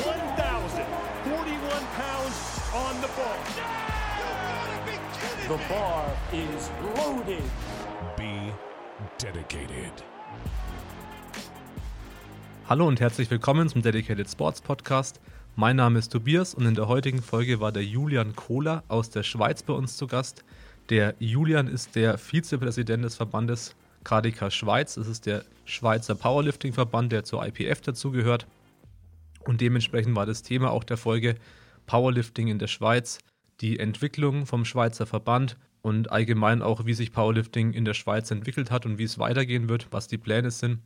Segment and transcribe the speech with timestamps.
[0.00, 3.36] 1,041 pounds on the bar.
[5.46, 7.42] The bar is loaded.
[8.16, 8.50] Be
[9.18, 9.92] dedicated.
[12.66, 15.20] Hallo und herzlich willkommen zum Dedicated Sports Podcast.
[15.54, 19.22] Mein Name ist Tobias und in der heutigen Folge war der Julian Kohler aus der
[19.22, 20.44] Schweiz bei uns zu Gast.
[20.88, 24.94] Der Julian ist der Vizepräsident des Verbandes KDK Schweiz.
[24.94, 28.46] Das ist der Schweizer Powerlifting-Verband, der zur IPF dazugehört.
[29.44, 31.36] Und dementsprechend war das Thema auch der Folge
[31.86, 33.18] Powerlifting in der Schweiz,
[33.60, 38.70] die Entwicklung vom Schweizer Verband und allgemein auch, wie sich Powerlifting in der Schweiz entwickelt
[38.70, 40.80] hat und wie es weitergehen wird, was die Pläne sind.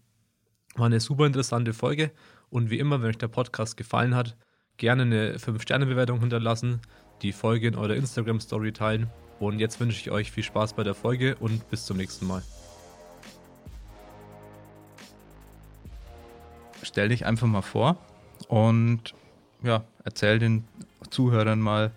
[0.76, 2.10] War eine super interessante Folge
[2.50, 4.36] und wie immer, wenn euch der Podcast gefallen hat,
[4.76, 6.80] gerne eine 5-Sterne-Bewertung hinterlassen,
[7.22, 9.08] die Folge in eurer Instagram-Story teilen
[9.40, 12.42] und jetzt wünsche ich euch viel Spaß bei der Folge und bis zum nächsten Mal.
[16.82, 17.98] Stell dich einfach mal vor
[18.48, 19.14] und
[19.62, 20.64] ja, erzähl den
[21.10, 21.92] Zuhörern mal,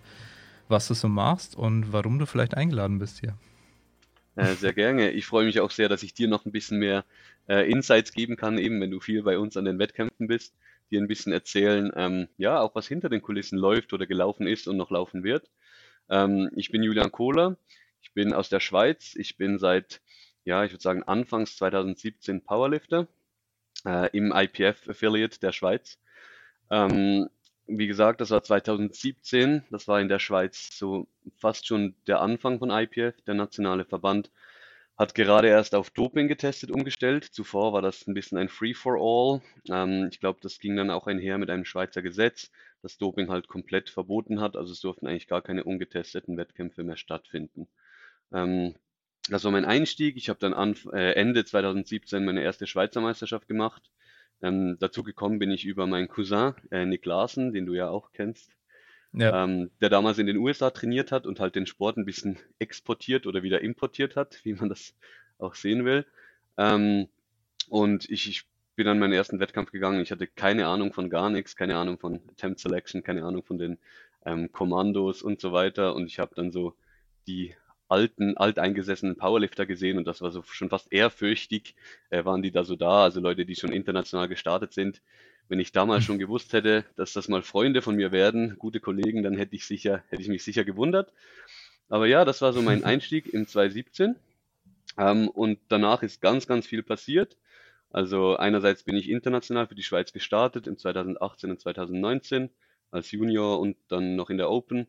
[0.68, 3.36] was du so machst und warum du vielleicht eingeladen bist hier.
[4.36, 5.10] Äh, sehr gerne.
[5.10, 7.04] Ich freue mich auch sehr, dass ich dir noch ein bisschen mehr
[7.48, 10.54] äh, Insights geben kann, eben wenn du viel bei uns an den Wettkämpfen bist,
[10.90, 14.68] dir ein bisschen erzählen, ähm, ja, auch was hinter den Kulissen läuft oder gelaufen ist
[14.68, 15.50] und noch laufen wird.
[16.08, 17.56] Ähm, ich bin Julian Kohler,
[18.00, 20.00] ich bin aus der Schweiz, ich bin seit,
[20.44, 23.08] ja, ich würde sagen, Anfangs 2017 Powerlifter
[23.84, 25.98] äh, im IPF-Affiliate der Schweiz.
[26.70, 27.28] Ähm,
[27.66, 32.58] wie gesagt, das war 2017, das war in der Schweiz so fast schon der Anfang
[32.58, 34.30] von IPF, der nationale Verband
[34.98, 37.24] hat gerade erst auf Doping getestet umgestellt.
[37.24, 39.40] Zuvor war das ein bisschen ein Free-for-all.
[39.70, 42.50] Ähm, ich glaube, das ging dann auch einher mit einem Schweizer Gesetz,
[42.82, 44.56] das Doping halt komplett verboten hat.
[44.56, 47.68] Also es durften eigentlich gar keine ungetesteten Wettkämpfe mehr stattfinden.
[48.32, 48.74] Ähm,
[49.28, 50.16] das war mein Einstieg.
[50.16, 53.90] Ich habe dann an, äh, Ende 2017 meine erste Schweizer Meisterschaft gemacht.
[54.42, 58.12] Ähm, dazu gekommen bin ich über meinen Cousin, äh, Nick Larsen, den du ja auch
[58.12, 58.52] kennst
[59.12, 59.44] ja.
[59.44, 63.26] ähm, der damals in den USA trainiert hat und halt den Sport ein bisschen exportiert
[63.26, 64.94] oder wieder importiert hat, wie man das
[65.38, 66.06] auch sehen will.
[66.56, 67.08] Ähm,
[67.68, 68.44] und ich, ich
[68.76, 70.00] bin an meinen ersten Wettkampf gegangen.
[70.00, 73.58] Ich hatte keine Ahnung von gar nichts, keine Ahnung von Attempt Selection, keine Ahnung von
[73.58, 73.78] den
[74.24, 75.94] ähm, Kommandos und so weiter.
[75.94, 76.74] Und ich habe dann so
[77.26, 77.54] die
[77.88, 81.74] alten, alteingesessenen Powerlifter gesehen und das war so schon fast ehrfürchtig,
[82.10, 85.02] äh, waren die da so da, also Leute, die schon international gestartet sind,
[85.48, 89.22] wenn ich damals schon gewusst hätte, dass das mal Freunde von mir werden, gute Kollegen,
[89.22, 91.12] dann hätte ich sicher, hätte ich mich sicher gewundert.
[91.88, 94.16] Aber ja, das war so mein Einstieg im 2017.
[94.98, 97.36] Ähm, und danach ist ganz, ganz viel passiert.
[97.90, 102.50] Also einerseits bin ich international für die Schweiz gestartet im 2018 und 2019
[102.90, 104.86] als Junior und dann noch in der Open.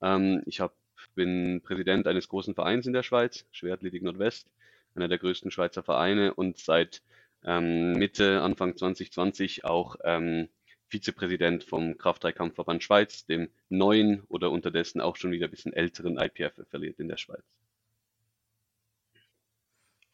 [0.00, 0.74] Ähm, ich hab,
[1.14, 4.48] bin Präsident eines großen Vereins in der Schweiz, Schwertliedig Nordwest,
[4.94, 7.02] einer der größten Schweizer Vereine und seit
[7.44, 10.48] ähm, Mitte, Anfang 2020 auch ähm,
[10.88, 16.60] Vizepräsident vom Kraftdreikampfverband Schweiz, dem neuen oder unterdessen auch schon wieder ein bisschen älteren IPF
[16.68, 17.42] verliert in der Schweiz.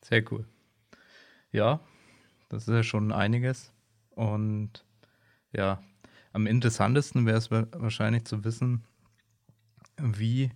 [0.02, 0.46] Sehr cool.
[1.52, 1.80] Ja,
[2.48, 3.72] das ist ja schon einiges.
[4.10, 4.84] Und
[5.52, 5.82] ja,
[6.32, 8.84] am interessantesten wäre es wahrscheinlich zu wissen,
[9.98, 10.50] wie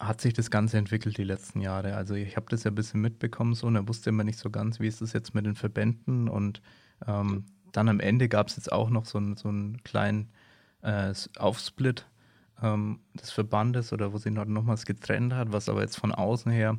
[0.00, 1.94] hat sich das Ganze entwickelt die letzten Jahre?
[1.94, 4.50] Also ich habe das ja ein bisschen mitbekommen so und da wusste immer nicht so
[4.50, 6.62] ganz, wie ist das jetzt mit den Verbänden und
[7.06, 10.32] ähm, dann am Ende gab es jetzt auch noch so, ein, so einen kleinen
[10.82, 12.06] äh, Aufsplit
[12.62, 16.50] ähm, des Verbandes oder wo sich noch, nochmals getrennt hat, was aber jetzt von außen
[16.50, 16.78] her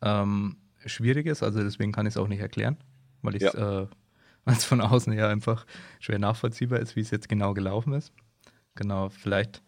[0.00, 2.78] ähm, schwierig ist, also deswegen kann ich es auch nicht erklären,
[3.22, 3.82] weil ja.
[3.82, 3.86] äh,
[4.46, 5.66] es von außen her einfach
[6.00, 8.12] schwer nachvollziehbar ist, wie es jetzt genau gelaufen ist.
[8.74, 9.62] Genau, vielleicht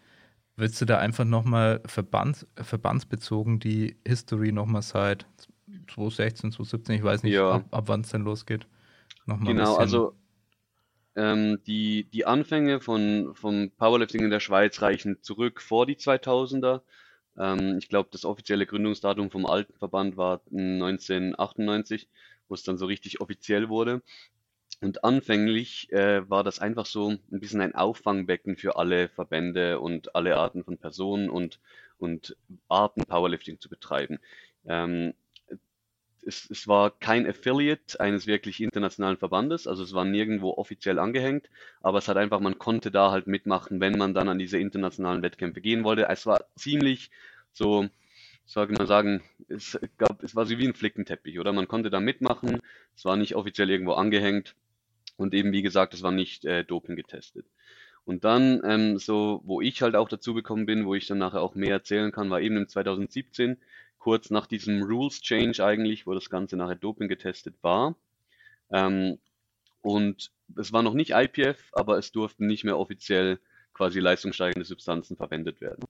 [0.57, 5.27] Willst du da einfach nochmal verbands, verbandsbezogen die History nochmal seit
[5.89, 7.51] 2016, 2017, ich weiß nicht, ja.
[7.51, 8.67] ab, ab wann es denn losgeht?
[9.27, 10.15] Nochmal genau, also
[11.15, 16.83] ähm, die, die Anfänge von, vom Powerlifting in der Schweiz reichen zurück vor die 2000er.
[17.39, 22.09] Ähm, ich glaube, das offizielle Gründungsdatum vom alten Verband war 1998,
[22.49, 24.03] wo es dann so richtig offiziell wurde.
[24.81, 30.15] Und anfänglich äh, war das einfach so ein bisschen ein Auffangbecken für alle Verbände und
[30.15, 31.61] alle Arten von Personen und,
[31.99, 32.37] und
[32.69, 34.19] Arten Powerlifting zu betreiben.
[34.67, 35.15] Ähm,
[36.27, 41.49] es, es war kein Affiliate eines wirklich internationalen Verbandes, also es war nirgendwo offiziell angehängt,
[41.81, 45.23] aber es hat einfach, man konnte da halt mitmachen, wenn man dann an diese internationalen
[45.23, 46.09] Wettkämpfe gehen wollte.
[46.09, 47.11] Es war ziemlich
[47.53, 47.89] so,
[48.45, 51.53] sage mal sagen, es gab, es war so wie ein Flickenteppich, oder?
[51.53, 52.61] Man konnte da mitmachen,
[52.95, 54.55] es war nicht offiziell irgendwo angehängt
[55.17, 57.47] und eben, wie gesagt, es war nicht äh, Doping getestet.
[58.05, 61.43] Und dann, ähm, so, wo ich halt auch dazu gekommen bin, wo ich dann nachher
[61.43, 63.59] auch mehr erzählen kann, war eben im 2017,
[63.99, 67.97] kurz nach diesem Rules Change eigentlich, wo das Ganze nachher Doping getestet war.
[68.71, 69.19] Ähm,
[69.83, 73.41] Und es war noch nicht IPF, aber es durften nicht mehr offiziell
[73.77, 75.85] quasi leistungssteigende Substanzen verwendet werden.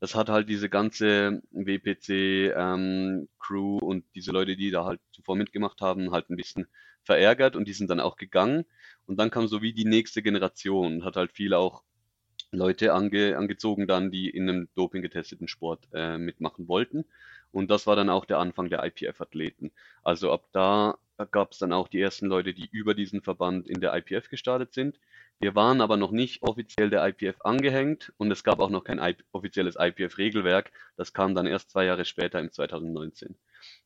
[0.00, 5.80] Das hat halt diese ganze WPC ähm, und diese Leute, die da halt zuvor mitgemacht
[5.80, 6.66] haben, halt ein bisschen
[7.04, 8.64] verärgert und die sind dann auch gegangen.
[9.06, 11.84] Und dann kam so wie die nächste Generation, hat halt viel auch
[12.50, 17.04] Leute ange, angezogen dann, die in einem Doping getesteten Sport äh, mitmachen wollten.
[17.52, 19.70] Und das war dann auch der Anfang der IPF-Athleten.
[20.02, 20.98] Also ab da
[21.30, 24.72] gab es dann auch die ersten Leute, die über diesen Verband in der IPF gestartet
[24.72, 24.98] sind.
[25.40, 29.00] Wir waren aber noch nicht offiziell der IPF angehängt und es gab auch noch kein
[29.30, 30.72] offizielles IPF-Regelwerk.
[30.96, 33.36] Das kam dann erst zwei Jahre später im 2019.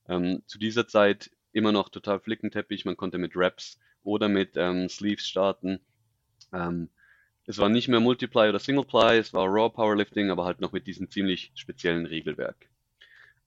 [0.09, 2.87] Ähm, zu dieser Zeit immer noch total Flickenteppich.
[2.87, 5.81] Man konnte mit Raps oder mit ähm, Sleeves starten.
[6.55, 6.89] Ähm,
[7.45, 10.87] es war nicht mehr Multiply oder Singleply, es war Raw Powerlifting, aber halt noch mit
[10.87, 12.69] diesem ziemlich speziellen Regelwerk.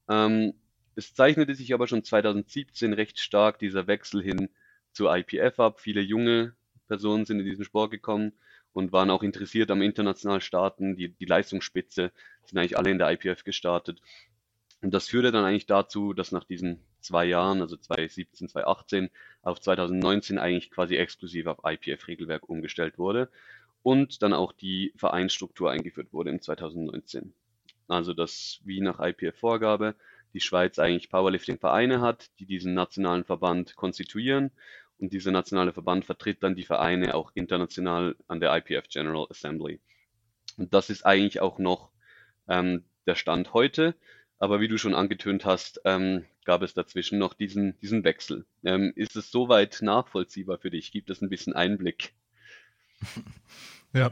[0.09, 0.53] Ähm,
[0.95, 4.49] es zeichnete sich aber schon 2017 recht stark dieser Wechsel hin
[4.91, 5.79] zur IPF ab.
[5.79, 6.55] Viele junge
[6.87, 8.33] Personen sind in diesen Sport gekommen
[8.73, 10.95] und waren auch interessiert am internationalen Starten.
[10.95, 12.11] Die, die Leistungsspitze
[12.43, 14.01] sind eigentlich alle in der IPF gestartet.
[14.81, 19.09] Und das führte dann eigentlich dazu, dass nach diesen zwei Jahren, also 2017, 2018,
[19.41, 23.29] auf 2019 eigentlich quasi exklusiv auf IPF-Regelwerk umgestellt wurde
[23.81, 27.33] und dann auch die Vereinsstruktur eingeführt wurde im 2019.
[27.88, 29.95] Also dass wie nach IPF-Vorgabe
[30.33, 34.51] die Schweiz eigentlich Powerlifting-Vereine hat, die diesen nationalen Verband konstituieren
[35.00, 39.80] und dieser nationale Verband vertritt dann die Vereine auch international an der IPF General Assembly.
[40.57, 41.92] Und das ist eigentlich auch noch
[42.47, 43.95] ähm, der Stand heute.
[44.38, 48.45] Aber wie du schon angetönt hast, ähm, gab es dazwischen noch diesen, diesen Wechsel.
[48.63, 50.92] Ähm, ist es soweit nachvollziehbar für dich?
[50.92, 52.13] Gibt es ein bisschen Einblick?
[53.94, 54.12] Ja.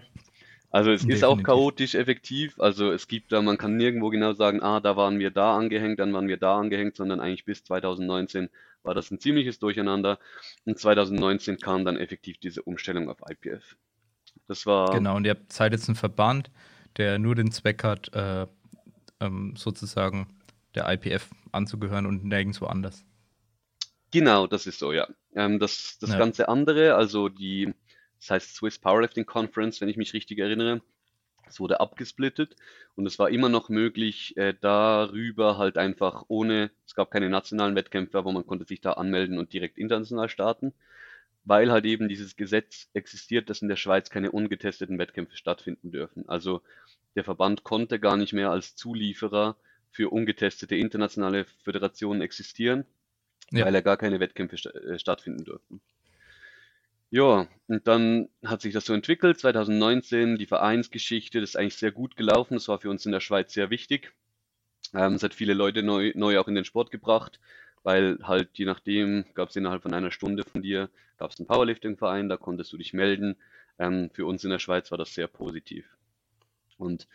[0.70, 1.18] Also es Definitiv.
[1.18, 2.58] ist auch chaotisch effektiv.
[2.58, 6.00] Also es gibt da, man kann nirgendwo genau sagen, ah, da waren wir da angehängt,
[6.00, 8.50] dann waren wir da angehängt, sondern eigentlich bis 2019
[8.84, 10.20] war das ein ziemliches Durcheinander.
[10.66, 13.76] Und 2019 kam dann effektiv diese Umstellung auf IPF.
[14.48, 14.92] Das war.
[14.94, 16.52] Genau, und ihr habt seid jetzt ein Verband,
[16.98, 18.48] der nur den Zweck hat, äh,
[19.20, 20.28] ähm, sozusagen
[20.76, 23.06] der IPF anzugehören und nirgendwo anders.
[24.12, 25.08] Genau, das ist so, ja.
[25.36, 26.18] Ähm, das das ja.
[26.18, 27.74] ganze andere, also die
[28.20, 30.82] das heißt Swiss Powerlifting Conference, wenn ich mich richtig erinnere.
[31.54, 32.56] Es wurde abgesplittet
[32.96, 37.76] und es war immer noch möglich, äh, darüber halt einfach ohne, es gab keine nationalen
[37.76, 40.74] Wettkämpfe, aber man konnte sich da anmelden und direkt international starten,
[41.46, 46.28] weil halt eben dieses Gesetz existiert, dass in der Schweiz keine ungetesteten Wettkämpfe stattfinden dürfen.
[46.28, 46.62] Also
[47.16, 49.56] der Verband konnte gar nicht mehr als Zulieferer
[49.92, 52.84] für ungetestete internationale Föderationen existieren,
[53.52, 53.64] ja.
[53.64, 55.82] weil er gar keine Wettkämpfe st äh, stattfinden durften.
[57.14, 59.38] Ja, und dann hat sich das so entwickelt.
[59.40, 62.56] 2019 die Vereinsgeschichte, das ist eigentlich sehr gut gelaufen.
[62.56, 64.14] Das war für uns in der Schweiz sehr wichtig.
[64.96, 67.40] Ähm, es hat viele Leute neu, neu auch in den Sport gebracht,
[67.84, 71.46] weil halt je nachdem gab es innerhalb von einer Stunde von dir gab es einen
[71.46, 73.36] Powerlifting-Verein, da konntest du dich melden.
[73.78, 75.86] Ähm, für uns in der Schweiz war das sehr positiv.
[76.80, 77.08] Und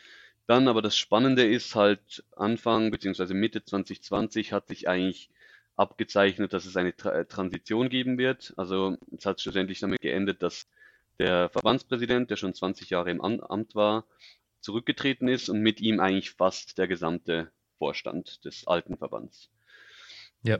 [0.46, 3.34] dann aber das Spannende ist halt Anfang bzw.
[3.34, 5.28] Mitte 2020 hat sich eigentlich
[5.78, 8.52] abgezeichnet, dass es eine Tra äh, Transition geben wird.
[8.56, 10.66] Also es hat schlussendlich damit geendet, dass
[11.18, 14.04] der Verbandspräsident, der schon 20 Jahre im Amt war,
[14.60, 19.50] zurückgetreten ist und mit ihm eigentlich fast der gesamte Vorstand des alten Verbands.
[20.42, 20.58] Ja.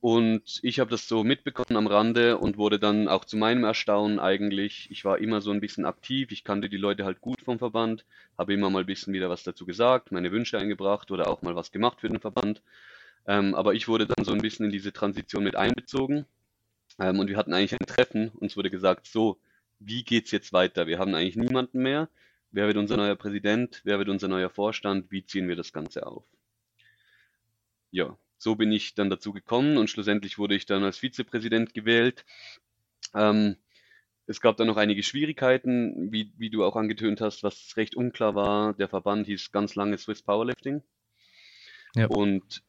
[0.00, 4.20] Und ich habe das so mitbekommen am Rande und wurde dann auch zu meinem Erstaunen
[4.20, 7.58] eigentlich, ich war immer so ein bisschen aktiv, ich kannte die Leute halt gut vom
[7.58, 8.04] Verband,
[8.38, 11.56] habe immer mal ein bisschen wieder was dazu gesagt, meine Wünsche eingebracht oder auch mal
[11.56, 12.62] was gemacht für den Verband.
[13.26, 16.26] Ähm, aber ich wurde dann so ein bisschen in diese Transition mit einbezogen.
[16.98, 18.28] Ähm, und wir hatten eigentlich ein Treffen.
[18.30, 19.38] Uns wurde gesagt, so,
[19.78, 20.86] wie geht's jetzt weiter?
[20.86, 22.08] Wir haben eigentlich niemanden mehr.
[22.52, 23.80] Wer wird unser neuer Präsident?
[23.84, 25.10] Wer wird unser neuer Vorstand?
[25.10, 26.24] Wie ziehen wir das Ganze auf?
[27.90, 32.24] Ja, so bin ich dann dazu gekommen und schlussendlich wurde ich dann als Vizepräsident gewählt.
[33.14, 33.56] Ähm,
[34.26, 38.34] es gab dann noch einige Schwierigkeiten, wie, wie du auch angetönt hast, was recht unklar
[38.34, 38.74] war.
[38.74, 40.82] Der Verband hieß ganz lange Swiss Powerlifting.
[41.94, 42.06] Ja.
[42.06, 42.62] Und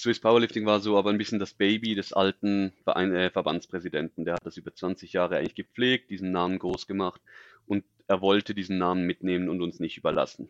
[0.00, 4.24] Swiss Powerlifting war so aber ein bisschen das Baby des alten Verein, äh, Verbandspräsidenten.
[4.24, 7.20] Der hat das über 20 Jahre eigentlich gepflegt, diesen Namen groß gemacht
[7.66, 10.48] und er wollte diesen Namen mitnehmen und uns nicht überlassen.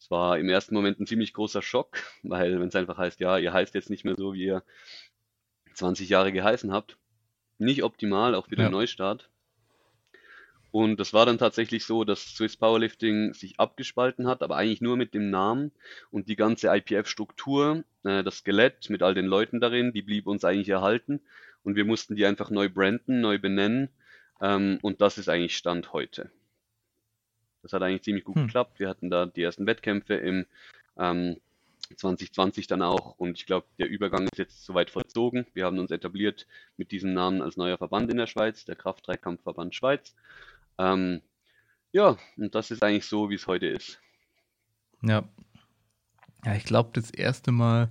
[0.00, 3.38] Es war im ersten Moment ein ziemlich großer Schock, weil wenn es einfach heißt, ja,
[3.38, 4.64] ihr heißt jetzt nicht mehr so, wie ihr
[5.74, 6.96] 20 Jahre geheißen habt.
[7.58, 8.70] Nicht optimal, auch für den ja.
[8.70, 9.29] Neustart.
[10.72, 14.96] Und das war dann tatsächlich so, dass Swiss Powerlifting sich abgespalten hat, aber eigentlich nur
[14.96, 15.72] mit dem Namen
[16.10, 20.44] und die ganze IPF-Struktur, äh, das Skelett mit all den Leuten darin, die blieb uns
[20.44, 21.20] eigentlich erhalten
[21.64, 23.88] und wir mussten die einfach neu branden, neu benennen
[24.40, 26.30] ähm, und das ist eigentlich Stand heute.
[27.62, 28.46] Das hat eigentlich ziemlich gut hm.
[28.46, 28.80] geklappt.
[28.80, 30.46] Wir hatten da die ersten Wettkämpfe im
[30.96, 31.36] ähm,
[31.96, 33.18] 2020 dann auch.
[33.18, 35.46] Und ich glaube, der Übergang ist jetzt soweit vollzogen.
[35.54, 36.46] Wir haben uns etabliert
[36.76, 40.14] mit diesem Namen als neuer Verband in der Schweiz, der Kraft-Dreikampfverband Schweiz.
[40.80, 41.20] Ähm,
[41.92, 44.00] ja, und das ist eigentlich so, wie es heute ist.
[45.02, 45.24] Ja.
[46.44, 47.90] Ja, ich glaube, das erste Mal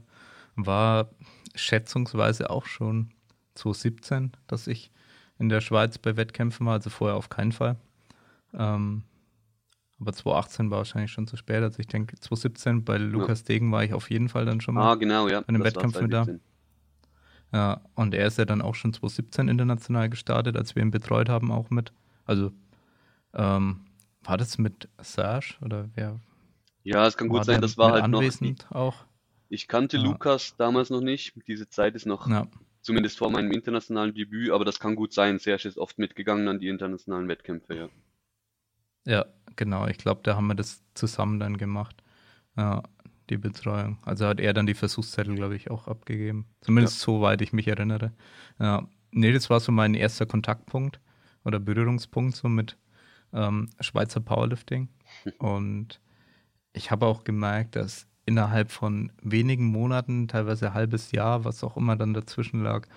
[0.55, 1.09] war
[1.53, 3.11] schätzungsweise auch schon
[3.55, 4.91] 2017, dass ich
[5.37, 7.75] in der Schweiz bei Wettkämpfen war, also vorher auf keinen Fall.
[8.53, 9.03] Ähm,
[9.99, 11.61] aber 2018 war wahrscheinlich schon zu spät.
[11.61, 13.45] Also ich denke, 2017 bei Lukas ja.
[13.45, 15.41] Degen war ich auf jeden Fall dann schon mal ah, genau, ja.
[15.41, 16.25] bei einem Wettkampf mit da.
[17.51, 21.29] Ja, und er ist ja dann auch schon 2017 international gestartet, als wir ihn betreut
[21.29, 21.91] haben, auch mit.
[22.25, 22.51] Also,
[23.33, 23.85] ähm,
[24.23, 26.19] war das mit Serge oder wer?
[26.83, 28.75] Ja, es kann gut sein, das war halt anwesend noch.
[28.75, 29.05] auch.
[29.49, 30.03] Ich kannte ja.
[30.03, 31.33] Lukas damals noch nicht.
[31.47, 32.47] Diese Zeit ist noch, ja.
[32.81, 35.39] zumindest vor meinem internationalen Debüt, aber das kann gut sein.
[35.39, 37.89] Serge ist oft mitgegangen an die internationalen Wettkämpfe, ja.
[39.05, 39.87] Ja, genau.
[39.87, 42.03] Ich glaube, da haben wir das zusammen dann gemacht.
[42.55, 42.83] Ja,
[43.29, 43.97] die Betreuung.
[44.03, 46.45] Also hat er dann die Versuchszettel, glaube ich, auch abgegeben.
[46.61, 47.05] Zumindest ja.
[47.05, 48.13] soweit ich mich erinnere.
[48.59, 48.87] Ja.
[49.11, 50.99] Nee, das war so mein erster Kontaktpunkt
[51.43, 52.77] oder Berührungspunkt so mit
[53.33, 54.89] ähm, Schweizer Powerlifting.
[55.39, 55.99] Und
[56.73, 61.77] ich habe auch gemerkt, dass innerhalb von wenigen Monaten, teilweise ein halbes Jahr, was auch
[61.77, 62.87] immer dann dazwischen lag,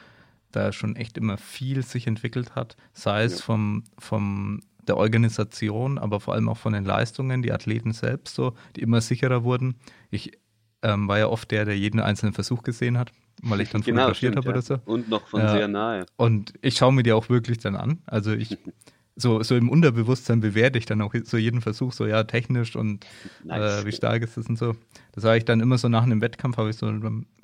[0.50, 2.76] da schon echt immer viel sich entwickelt hat.
[2.92, 3.44] Sei es ja.
[3.44, 8.54] vom, vom der Organisation, aber vor allem auch von den Leistungen, die Athleten selbst so,
[8.76, 9.76] die immer sicherer wurden.
[10.10, 10.38] Ich
[10.82, 13.12] ähm, war ja oft der, der jeden einzelnen Versuch gesehen hat,
[13.42, 14.52] weil ich dann genau, fotografiert habe ja.
[14.52, 14.78] oder so.
[14.84, 15.52] Und noch von ja.
[15.52, 16.06] sehr nahe.
[16.16, 18.02] Und ich schaue mir die auch wirklich dann an.
[18.06, 18.58] Also ich,
[19.16, 23.06] so, so im Unterbewusstsein bewerte ich dann auch so jeden Versuch, so ja, technisch und
[23.44, 23.82] nice.
[23.82, 24.74] äh, wie stark ist das und so.
[25.12, 26.90] Das war ich dann immer so nach einem Wettkampf, habe ich so,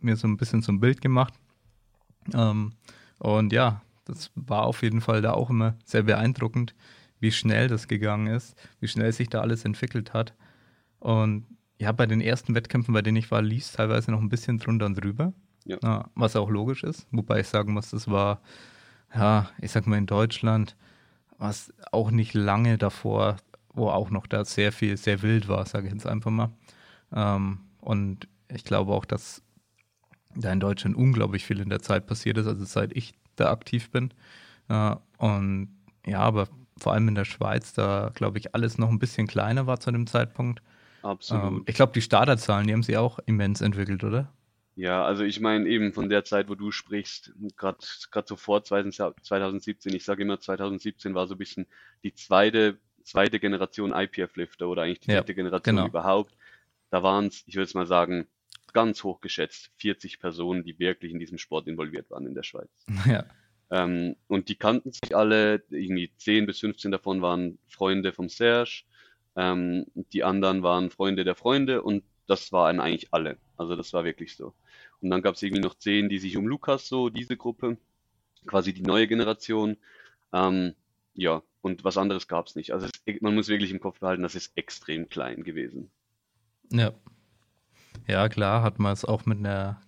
[0.01, 1.35] mir so ein bisschen so ein Bild gemacht.
[2.35, 2.73] Ähm,
[3.19, 6.75] und ja, das war auf jeden Fall da auch immer sehr beeindruckend,
[7.21, 10.35] wie schnell das gegangen ist, wie schnell sich da alles entwickelt hat.
[11.01, 11.47] Und
[11.79, 14.59] ja, bei den ersten Wettkämpfen, bei denen ich war, lief es teilweise noch ein bisschen
[14.59, 15.33] drunter und drüber.
[15.65, 15.77] Ja.
[15.83, 17.07] Ja, was auch logisch ist.
[17.11, 18.41] Wobei ich sagen muss, das war,
[19.15, 20.77] ja, ich sag mal in Deutschland,
[21.39, 23.37] was auch nicht lange davor,
[23.73, 26.51] wo auch noch da sehr viel, sehr wild war, sage ich jetzt einfach mal.
[27.13, 29.43] Ähm, und ich glaube auch, dass
[30.35, 33.91] da in Deutschland unglaublich viel in der Zeit passiert ist, also seit ich da aktiv
[33.91, 34.13] bin.
[34.69, 35.69] Äh, und
[36.07, 39.67] ja, aber vor allem in der Schweiz, da glaube ich alles noch ein bisschen kleiner
[39.67, 40.63] war zu dem Zeitpunkt.
[41.03, 41.45] Absolut.
[41.45, 44.29] Ähm, ich glaube, die Starterzahlen, die haben sie auch immens entwickelt, oder?
[44.79, 47.79] Ja, also ich meine eben von der Zeit, wo du sprichst, gerade
[48.29, 51.67] so vor 2017, ich sage immer 2017 war so ein bisschen
[52.05, 55.89] die zweite, zweite Generation IPF-Lifter oder eigentlich die dritte ja, Generation genau.
[55.89, 56.37] überhaupt.
[56.91, 58.29] Da waren es, ich würde es mal sagen,
[58.73, 62.71] ganz hoch geschätzt, 40 Personen, die wirklich in diesem Sport involviert waren in der Schweiz.
[63.05, 63.25] Ja.
[63.71, 68.85] Ähm, und die kannten sich alle, irgendwie 10 bis 15 davon waren Freunde vom Serge,
[69.35, 73.39] ähm, die anderen waren Freunde der Freunde und das waren eigentlich alle.
[73.57, 74.55] Also das war wirklich so.
[75.01, 77.79] Und dann gab es irgendwie noch 10, die sich um Lukas so, diese Gruppe,
[78.47, 79.77] quasi die neue Generation.
[80.33, 80.75] Ähm,
[81.15, 82.73] ja, und was anderes gab es nicht.
[82.73, 85.91] Also es, man muss wirklich im Kopf behalten, das ist extrem klein gewesen.
[86.71, 86.93] Ja.
[88.07, 89.81] Ja, klar, hat man es auch mit einer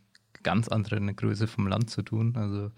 [0.42, 2.34] ganz anderen Größe vom Land zu tun.
[2.36, 2.70] Also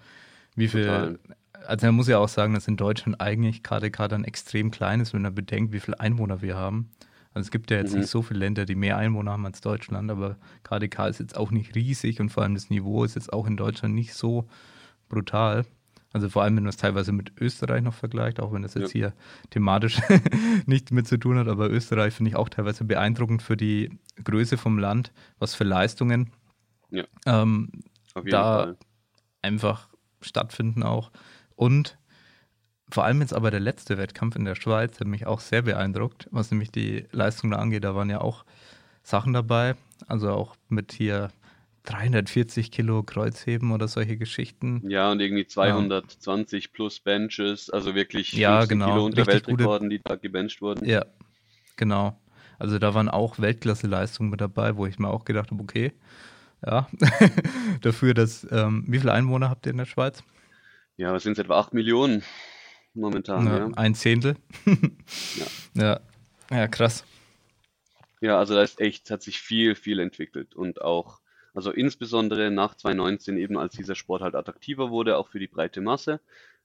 [0.55, 1.19] wie viel, Total.
[1.67, 5.15] also man muss ja auch sagen, dass in Deutschland eigentlich KDK dann extrem klein ist,
[5.15, 6.91] wenn man bedenkt, wie viele Einwohner wir haben.
[7.35, 8.01] Also es gibt ja jetzt mhm.
[8.01, 11.51] nicht so viele Länder, die mehr Einwohner haben als Deutschland, aber KDK ist jetzt auch
[11.51, 14.49] nicht riesig und vor allem das Niveau ist jetzt auch in Deutschland nicht so
[15.09, 15.65] brutal.
[16.13, 18.93] Also vor allem, wenn man es teilweise mit Österreich noch vergleicht, auch wenn das jetzt
[18.93, 19.09] ja.
[19.09, 19.13] hier
[19.49, 20.01] thematisch
[20.67, 24.59] nichts mit zu tun hat, aber Österreich finde ich auch teilweise beeindruckend für die Größe
[24.59, 26.31] vom Land, was für Leistungen
[26.91, 27.05] ja.
[27.25, 27.71] ähm,
[28.27, 28.77] da Fall.
[29.41, 29.89] einfach
[30.21, 31.11] stattfinden auch.
[31.57, 31.99] Und
[32.93, 36.29] vor allem jetzt aber der letzte Wettkampf in der Schweiz hat mich auch sehr beeindruckt,
[36.31, 37.85] was nämlich die Leistung da angeht.
[37.85, 38.45] Da waren ja auch
[39.03, 39.75] Sachen dabei,
[40.07, 41.31] also auch mit hier
[41.85, 44.83] 340 Kilo Kreuzheben oder solche Geschichten.
[44.89, 46.71] Ja, und irgendwie 220 ja.
[46.73, 48.87] plus Benches, also wirklich ja, genau.
[48.87, 49.99] Kilo unter Richtig Weltrekorden, gute...
[49.99, 50.85] die da gebencht wurden.
[50.85, 51.05] Ja,
[51.77, 52.21] genau.
[52.59, 55.93] Also da waren auch Weltklasse-Leistungen mit dabei, wo ich mir auch gedacht habe, okay,
[56.65, 56.89] ja,
[57.81, 60.23] dafür, dass, ähm, wie viele Einwohner habt ihr in der Schweiz?
[60.97, 62.23] Ja, es sind etwa 8 Millionen
[62.95, 63.47] momentan.
[63.47, 63.71] Ja, ja.
[63.77, 64.37] Ein Zehntel.
[65.37, 65.47] ja.
[65.75, 66.01] ja.
[66.51, 67.05] Ja, krass.
[68.21, 71.21] Ja, also da ist echt, hat sich viel, viel entwickelt und auch,
[71.55, 75.81] also insbesondere nach 2019 eben, als dieser Sport halt attraktiver wurde, auch für die breite
[75.81, 76.21] Masse.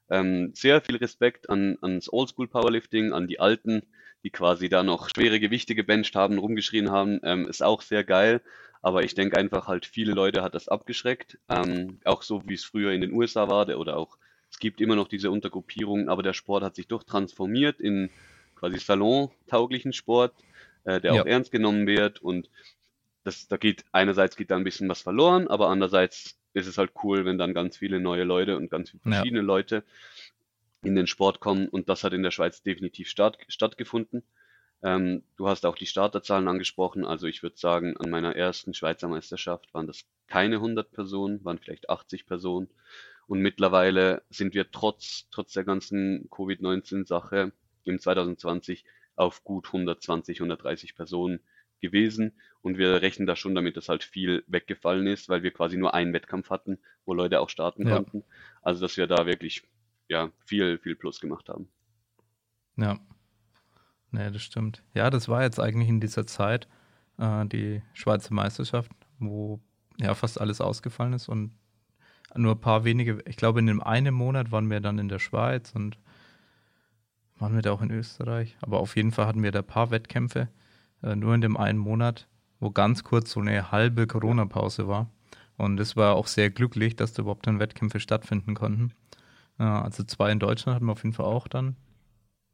[0.09, 3.83] Ähm, sehr viel Respekt an, ans Oldschool Powerlifting, an die Alten,
[4.23, 8.41] die quasi da noch schwere Gewichte gebencht haben, rumgeschrien haben, ähm, ist auch sehr geil.
[8.81, 11.39] Aber ich denke einfach halt, viele Leute hat das abgeschreckt.
[11.49, 14.17] Ähm, auch so wie es früher in den USA war, der, oder auch,
[14.49, 18.09] es gibt immer noch diese Untergruppierungen, aber der Sport hat sich durchtransformiert in
[18.55, 20.33] quasi salontauglichen Sport,
[20.83, 21.21] äh, der ja.
[21.21, 22.49] auch ernst genommen wird und
[23.23, 26.91] das, da geht einerseits geht da ein bisschen was verloren, aber andererseits ist es halt
[27.03, 29.45] cool, wenn dann ganz viele neue Leute und ganz verschiedene ja.
[29.45, 29.83] Leute
[30.83, 34.23] in den Sport kommen und das hat in der Schweiz definitiv statt, stattgefunden.
[34.81, 39.07] Ähm, du hast auch die Starterzahlen angesprochen, also ich würde sagen, an meiner ersten Schweizer
[39.07, 42.69] Meisterschaft waren das keine 100 Personen, waren vielleicht 80 Personen
[43.27, 47.51] und mittlerweile sind wir trotz, trotz der ganzen Covid-19-Sache
[47.83, 51.39] im 2020 auf gut 120, 130 Personen
[51.81, 55.77] gewesen und wir rechnen da schon damit, dass halt viel weggefallen ist, weil wir quasi
[55.77, 57.95] nur einen Wettkampf hatten, wo Leute auch starten ja.
[57.95, 58.23] konnten.
[58.61, 59.63] Also dass wir da wirklich
[60.07, 61.69] ja viel, viel Plus gemacht haben.
[62.77, 62.99] Ja.
[64.11, 64.83] Nee, das stimmt.
[64.93, 66.67] Ja, das war jetzt eigentlich in dieser Zeit
[67.17, 69.59] äh, die Schweizer Meisterschaft, wo
[69.99, 71.51] ja fast alles ausgefallen ist und
[72.35, 75.19] nur ein paar wenige, ich glaube in dem einen Monat waren wir dann in der
[75.19, 75.97] Schweiz und
[77.39, 79.91] waren wir da auch in Österreich, aber auf jeden Fall hatten wir da ein paar
[79.91, 80.49] Wettkämpfe,
[81.03, 82.27] äh, nur in dem einen Monat,
[82.59, 85.09] wo ganz kurz so eine halbe Corona-Pause war.
[85.57, 88.93] Und es war auch sehr glücklich, dass da überhaupt dann Wettkämpfe stattfinden konnten.
[89.59, 91.75] Äh, also zwei in Deutschland hatten wir auf jeden Fall auch dann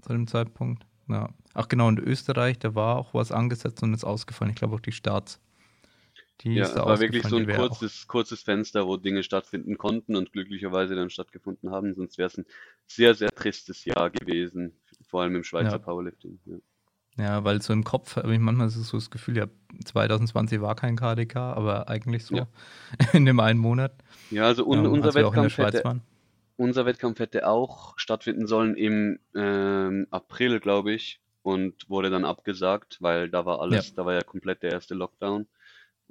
[0.01, 0.85] zu dem Zeitpunkt.
[1.07, 1.29] Ja.
[1.53, 4.51] Ach genau, in Österreich, da war auch was angesetzt und ist ausgefallen.
[4.51, 5.39] Ich glaube auch die Starts.
[6.41, 10.33] Die ja, es war wirklich so ein kurzes, kurzes Fenster, wo Dinge stattfinden konnten und
[10.33, 11.93] glücklicherweise dann stattgefunden haben.
[11.93, 12.45] Sonst wäre es ein
[12.87, 14.73] sehr, sehr tristes Jahr gewesen,
[15.07, 15.77] vor allem im Schweizer ja.
[15.77, 16.39] Powerlifting.
[16.45, 16.57] Ja.
[17.17, 19.45] Ja, weil so im Kopf habe ich manchmal so das Gefühl, ja,
[19.85, 22.47] 2020 war kein KDK, aber eigentlich so
[23.13, 23.93] in dem einen Monat.
[24.31, 26.01] Ja, also un, unser, Wettkampf hätte,
[26.57, 32.97] unser Wettkampf hätte auch stattfinden sollen im ähm, April, glaube ich, und wurde dann abgesagt,
[32.99, 33.93] weil da war alles, ja.
[33.97, 35.45] da war ja komplett der erste Lockdown.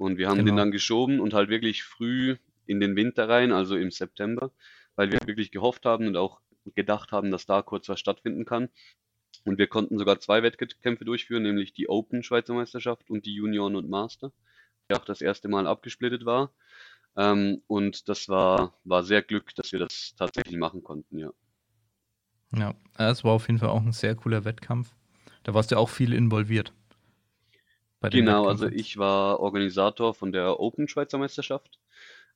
[0.03, 0.51] Und wir haben genau.
[0.51, 4.51] den dann geschoben und halt wirklich früh in den Winter rein, also im September,
[4.97, 6.41] weil wir wirklich gehofft haben und auch
[6.75, 8.69] gedacht haben, dass da kurz was stattfinden kann.
[9.45, 13.77] Und wir konnten sogar zwei Wettkämpfe durchführen, nämlich die Open Schweizer Meisterschaft und die Junioren
[13.77, 14.33] und Master,
[14.89, 16.53] die auch das erste Mal abgesplittet war.
[17.17, 21.31] Ähm, und das war, war sehr Glück, dass wir das tatsächlich machen konnten, ja.
[22.55, 24.95] Ja, es war auf jeden Fall auch ein sehr cooler Wettkampf.
[25.43, 26.73] Da warst du auch viel involviert.
[28.11, 31.79] Genau, also ich war Organisator von der Open Schweizer Meisterschaft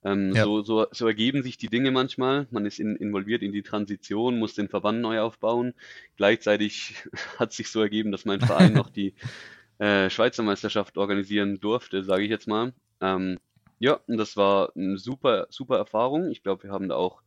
[0.07, 0.45] ähm, ja.
[0.45, 2.47] so, so, so ergeben sich die Dinge manchmal.
[2.51, 5.75] Man ist in, involviert in die Transition, muss den Verband neu aufbauen.
[6.17, 6.95] Gleichzeitig
[7.39, 9.15] hat sich so ergeben, dass mein Verein noch die
[9.79, 12.73] äh, Schweizer Meisterschaft organisieren durfte, sage ich jetzt mal.
[13.01, 13.39] Ähm,
[13.81, 16.31] ja, und das war eine super, super Erfahrung.
[16.31, 17.23] Ich glaube, wir haben da auch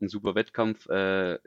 [0.00, 1.38] einen super Wettkampf äh,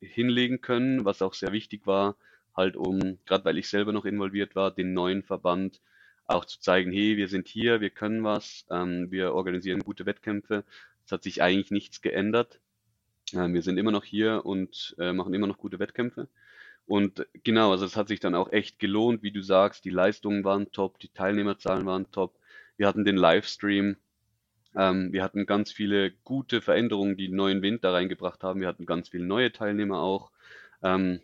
[0.00, 2.16] hinlegen können, was auch sehr wichtig war,
[2.56, 5.80] halt um, gerade weil ich selber noch involviert war, den neuen Verband
[6.30, 10.64] auch zu zeigen, hey, wir sind hier, wir können was, ähm, wir organisieren gute Wettkämpfe.
[11.04, 12.60] Es hat sich eigentlich nichts geändert.
[13.32, 16.28] Ähm, wir sind immer noch hier und äh, machen immer noch gute Wettkämpfe.
[16.86, 20.44] Und genau, also es hat sich dann auch echt gelohnt, wie du sagst, die Leistungen
[20.44, 22.38] waren top, die Teilnehmerzahlen waren top.
[22.76, 23.96] Wir hatten den Livestream,
[24.76, 28.60] ähm, wir hatten ganz viele gute Veränderungen, die neuen Wind da reingebracht haben.
[28.60, 30.30] Wir hatten ganz viele neue Teilnehmer auch.
[30.82, 31.20] Ähm,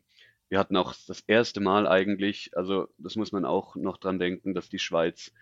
[0.49, 4.55] wir hatten auch das erste Mal eigentlich, also das muss man auch noch dran denken,
[4.55, 5.33] dass die Schweiz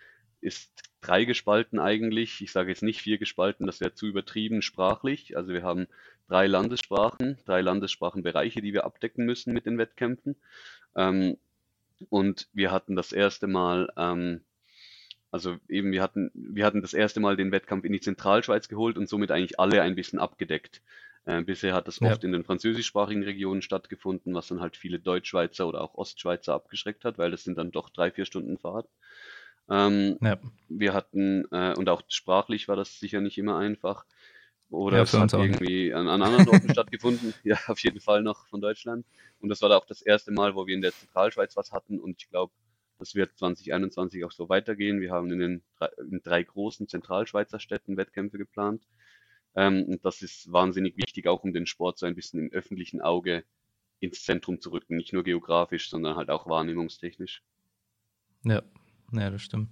[0.41, 2.41] ist drei gespalten eigentlich.
[2.41, 5.37] Ich sage jetzt nicht vier gespalten, das wäre zu übertrieben sprachlich.
[5.37, 5.87] Also wir haben
[6.27, 10.35] drei Landessprachen, drei Landessprachenbereiche, die wir abdecken müssen mit den Wettkämpfen.
[10.95, 11.37] Ähm,
[12.09, 14.41] und wir hatten das erste Mal, ähm,
[15.31, 18.97] also eben wir hatten, wir hatten das erste Mal den Wettkampf in die Zentralschweiz geholt
[18.97, 20.81] und somit eigentlich alle ein bisschen abgedeckt.
[21.25, 25.67] Äh, bisher hat das oft in den französischsprachigen Regionen stattgefunden, was dann halt viele Deutschschweizer
[25.67, 28.87] oder auch Ostschweizer abgeschreckt hat, weil das sind dann doch drei, vier Stunden Fahrt.
[29.67, 30.37] Ähm, ja.
[30.69, 34.05] Wir hatten, äh, und auch sprachlich war das sicher nicht immer einfach.
[34.69, 37.33] Oder ja, es hat irgendwie an, an, anderen Orten stattgefunden.
[37.43, 39.05] Ja, auf jeden Fall noch von Deutschland.
[39.39, 41.99] Und das war da auch das erste Mal, wo wir in der Zentralschweiz was hatten.
[41.99, 42.53] Und ich glaube,
[42.99, 45.01] das wird 2021 auch so weitergehen.
[45.01, 48.83] Wir haben in den drei, in drei großen Zentralschweizer Städten Wettkämpfe geplant.
[49.55, 53.01] Ähm, und das ist wahnsinnig wichtig, auch um den Sport so ein bisschen im öffentlichen
[53.01, 53.43] Auge
[53.99, 54.97] ins Zentrum zu rücken.
[54.97, 57.41] Nicht nur geografisch, sondern halt auch wahrnehmungstechnisch.
[58.43, 58.61] Ja,
[59.11, 59.69] ja das stimmt.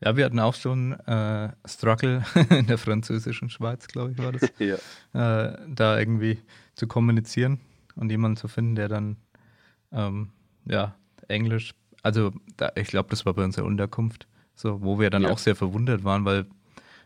[0.00, 4.52] Ja, wir hatten auch schon äh, Struggle in der französischen Schweiz, glaube ich, war das.
[4.58, 4.76] ja.
[5.14, 6.38] äh, da irgendwie
[6.74, 7.60] zu kommunizieren
[7.96, 9.16] und jemanden zu finden, der dann
[9.90, 10.30] ähm,
[10.66, 10.94] ja,
[11.26, 15.30] Englisch, also da, ich glaube, das war bei unserer Unterkunft, so, wo wir dann ja.
[15.30, 16.46] auch sehr verwundert waren, weil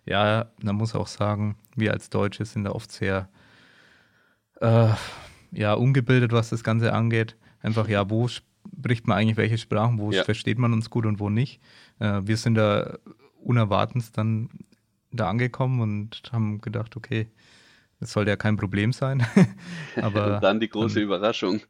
[0.04, 3.28] ja, man muss auch sagen, wir als Deutsche sind da oft sehr
[4.60, 4.88] äh,
[5.52, 7.36] ja, ungebildet, was das Ganze angeht.
[7.60, 10.24] Einfach, ja, wo spricht man eigentlich welche Sprachen, wo ja.
[10.24, 11.60] versteht man uns gut und wo nicht.
[11.98, 12.98] Äh, wir sind da
[13.42, 14.50] unerwartend dann
[15.12, 17.28] da angekommen und haben gedacht, okay,
[18.00, 19.24] das sollte ja kein Problem sein.
[19.96, 21.60] Aber dann die große dann, Überraschung.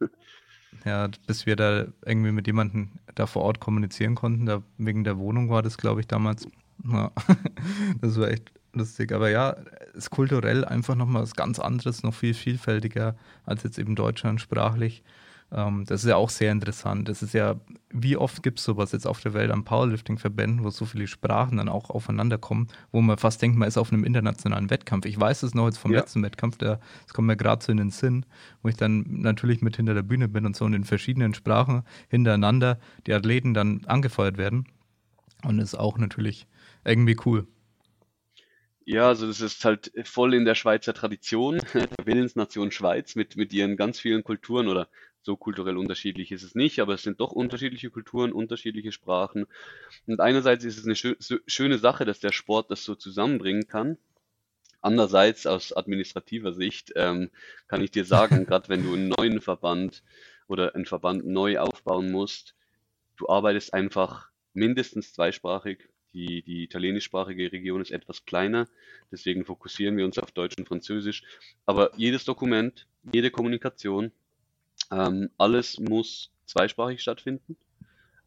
[0.87, 5.19] Ja, bis wir da irgendwie mit jemandem da vor Ort kommunizieren konnten, da wegen der
[5.19, 6.49] Wohnung war das, glaube ich, damals
[6.91, 7.11] Ja,
[8.01, 9.13] das war echt lustig.
[9.13, 9.57] Aber ja,
[9.95, 15.03] ist kulturell einfach nochmal was ganz anderes, noch viel vielfältiger als jetzt eben Deutschland sprachlich.
[15.55, 17.09] Ähm, das ist ja auch sehr interessant.
[17.09, 17.57] Das ist ja,
[17.91, 21.59] wie oft gibt es sowas jetzt auf der Welt an Powerlifting-Verbänden, wo so viele Sprachen
[21.59, 25.05] dann auch aufeinander kommen, wo man fast denkt, man ist auf einem internationalen Wettkampf.
[25.05, 26.01] Ich weiß es noch jetzt vom ja.
[26.01, 26.79] letzten Wettkampf, das
[27.13, 28.25] kommt mir gerade so in den Sinn,
[28.63, 31.83] wo ich dann natürlich mit hinter der Bühne bin und so und in verschiedenen Sprachen
[32.09, 34.67] hintereinander die Athleten dann angefeuert werden.
[35.45, 36.47] Und ist auch natürlich
[36.85, 37.47] irgendwie cool.
[38.85, 43.53] Ja, also das ist halt voll in der Schweizer Tradition, der Willensnation Schweiz mit, mit
[43.53, 44.89] ihren ganz vielen Kulturen oder
[45.23, 49.47] so kulturell unterschiedlich ist es nicht, aber es sind doch unterschiedliche Kulturen, unterschiedliche Sprachen.
[50.07, 51.15] Und einerseits ist es eine schö
[51.47, 53.99] schöne Sache, dass der Sport das so zusammenbringen kann.
[54.81, 57.31] Andererseits aus administrativer Sicht ähm,
[57.69, 60.03] kann ich dir sagen, gerade wenn du einen neuen Verband
[60.49, 62.57] oder einen Verband neu aufbauen musst,
[63.17, 65.89] du arbeitest einfach mindestens zweisprachig.
[66.15, 68.69] Die, die italienischsprachige Region ist etwas kleiner,
[69.11, 71.23] deswegen fokussieren wir uns auf Deutsch und Französisch.
[71.65, 74.13] Aber jedes Dokument, jede Kommunikation,
[74.91, 77.57] ähm, alles muss zweisprachig stattfinden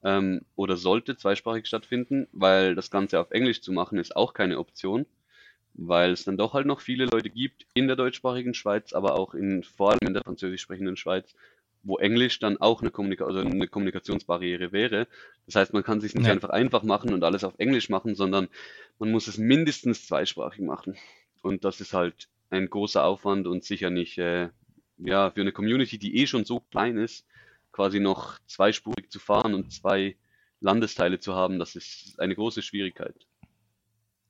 [0.03, 4.57] ähm, oder sollte zweisprachig stattfinden, weil das Ganze auf Englisch zu machen ist auch keine
[4.59, 5.05] Option,
[5.73, 9.33] weil es dann doch halt noch viele Leute gibt in der deutschsprachigen Schweiz, aber auch
[9.33, 11.35] in vor allem in der französisch sprechenden Schweiz,
[11.85, 15.07] wo Englisch dann auch eine, Kommunika also eine Kommunikationsbarriere wäre.
[15.45, 16.33] Das heißt, man kann sich nicht ja.
[16.33, 18.49] einfach einfach machen und alles auf Englisch machen, sondern
[18.99, 20.97] man muss es mindestens zweisprachig machen.
[21.41, 24.49] Und das ist halt ein großer Aufwand und sicher nicht, äh,
[24.97, 27.25] ja, für eine Community, die eh schon so klein ist,
[27.71, 30.15] quasi noch zweispurig zu fahren und zwei
[30.61, 33.15] Landesteile zu haben, das ist eine große Schwierigkeit.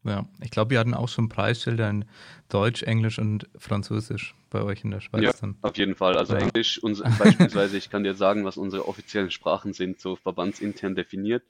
[0.05, 2.05] Ja, ich glaube, wir hatten auch schon Preisschilder in
[2.47, 5.23] Deutsch, Englisch und Französisch bei euch in der Schweiz.
[5.23, 5.57] Ja, dann.
[5.63, 6.15] auf jeden Fall.
[6.15, 6.41] Also ja.
[6.41, 11.43] Englisch, uns, beispielsweise, ich kann dir sagen, was unsere offiziellen Sprachen sind, so verbandsintern definiert.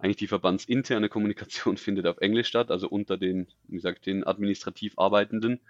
[0.00, 4.94] Eigentlich die verbandsinterne Kommunikation findet auf Englisch statt, also unter den, wie gesagt, den administrativ
[4.98, 5.60] Arbeitenden.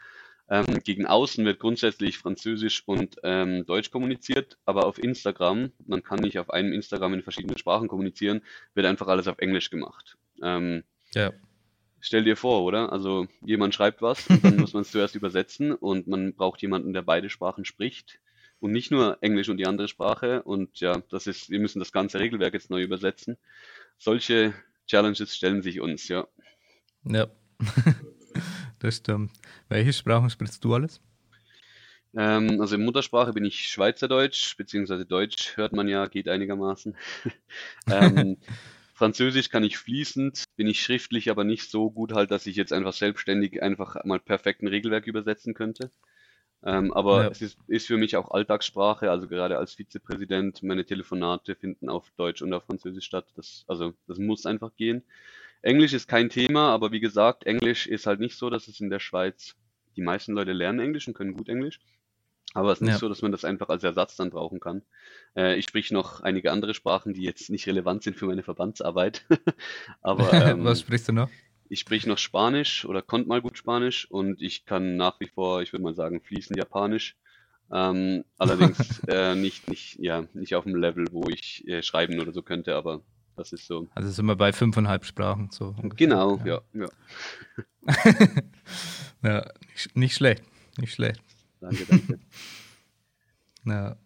[0.48, 6.20] Ähm, gegen außen wird grundsätzlich Französisch und ähm, Deutsch kommuniziert, aber auf Instagram, man kann
[6.20, 8.42] nicht auf einem Instagram in verschiedenen Sprachen kommunizieren,
[8.74, 10.18] wird einfach alles auf Englisch gemacht.
[10.42, 10.84] Ähm,
[11.14, 11.32] ja.
[12.06, 12.92] Stell dir vor, oder?
[12.92, 17.00] Also jemand schreibt was dann muss man es zuerst übersetzen und man braucht jemanden, der
[17.00, 18.20] beide Sprachen spricht
[18.60, 20.42] und nicht nur Englisch und die andere Sprache.
[20.42, 23.38] Und ja, das ist, wir müssen das ganze Regelwerk jetzt neu übersetzen.
[23.96, 24.52] Solche
[24.86, 26.28] Challenges stellen sich uns, ja.
[27.04, 27.28] Ja,
[28.80, 29.32] das stimmt.
[29.70, 31.00] Welche Sprachen sprichst du alles?
[32.14, 36.98] Ähm, also in Muttersprache bin ich Schweizerdeutsch, beziehungsweise Deutsch hört man ja, geht einigermaßen.
[37.90, 38.36] ähm,
[38.94, 42.72] Französisch kann ich fließend, bin ich schriftlich aber nicht so gut halt, dass ich jetzt
[42.72, 45.90] einfach selbstständig einfach mal perfekt ein Regelwerk übersetzen könnte.
[46.62, 47.28] Ähm, aber ja.
[47.28, 52.10] es ist, ist, für mich auch Alltagssprache, also gerade als Vizepräsident, meine Telefonate finden auf
[52.16, 53.26] Deutsch und auf Französisch statt.
[53.36, 55.02] Das, also das muss einfach gehen.
[55.60, 58.90] Englisch ist kein Thema, aber wie gesagt, Englisch ist halt nicht so, dass es in
[58.90, 59.56] der Schweiz,
[59.96, 61.80] die meisten Leute lernen Englisch und können gut Englisch.
[62.54, 62.98] Aber es ist nicht ja.
[62.98, 64.82] so, dass man das einfach als Ersatz dann brauchen kann.
[65.36, 69.26] Äh, ich spreche noch einige andere Sprachen, die jetzt nicht relevant sind für meine Verbandsarbeit.
[70.02, 71.28] Aber ähm, was sprichst du noch?
[71.68, 75.62] Ich spreche noch Spanisch oder konnte mal gut Spanisch und ich kann nach wie vor,
[75.62, 77.16] ich würde mal sagen, fließend Japanisch.
[77.72, 82.32] Ähm, allerdings äh, nicht, nicht, ja, nicht auf dem Level, wo ich äh, schreiben oder
[82.32, 83.00] so könnte, aber
[83.36, 83.88] das ist so.
[83.96, 85.74] Also sind wir bei fünfeinhalb Sprachen so.
[85.82, 86.06] Ungefähr.
[86.06, 86.88] Genau, ja, ja.
[89.22, 90.44] Ja, ja nicht, nicht schlecht,
[90.78, 91.20] nicht schlecht.
[91.60, 92.18] Danke, danke.
[93.64, 93.96] ja.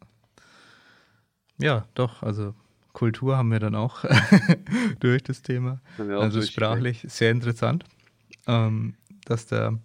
[1.58, 2.54] ja, doch, also
[2.92, 4.04] Kultur haben wir dann auch
[5.00, 5.80] durch das Thema.
[5.98, 7.84] Also sprachlich sehr interessant,
[8.46, 9.78] ähm, dass da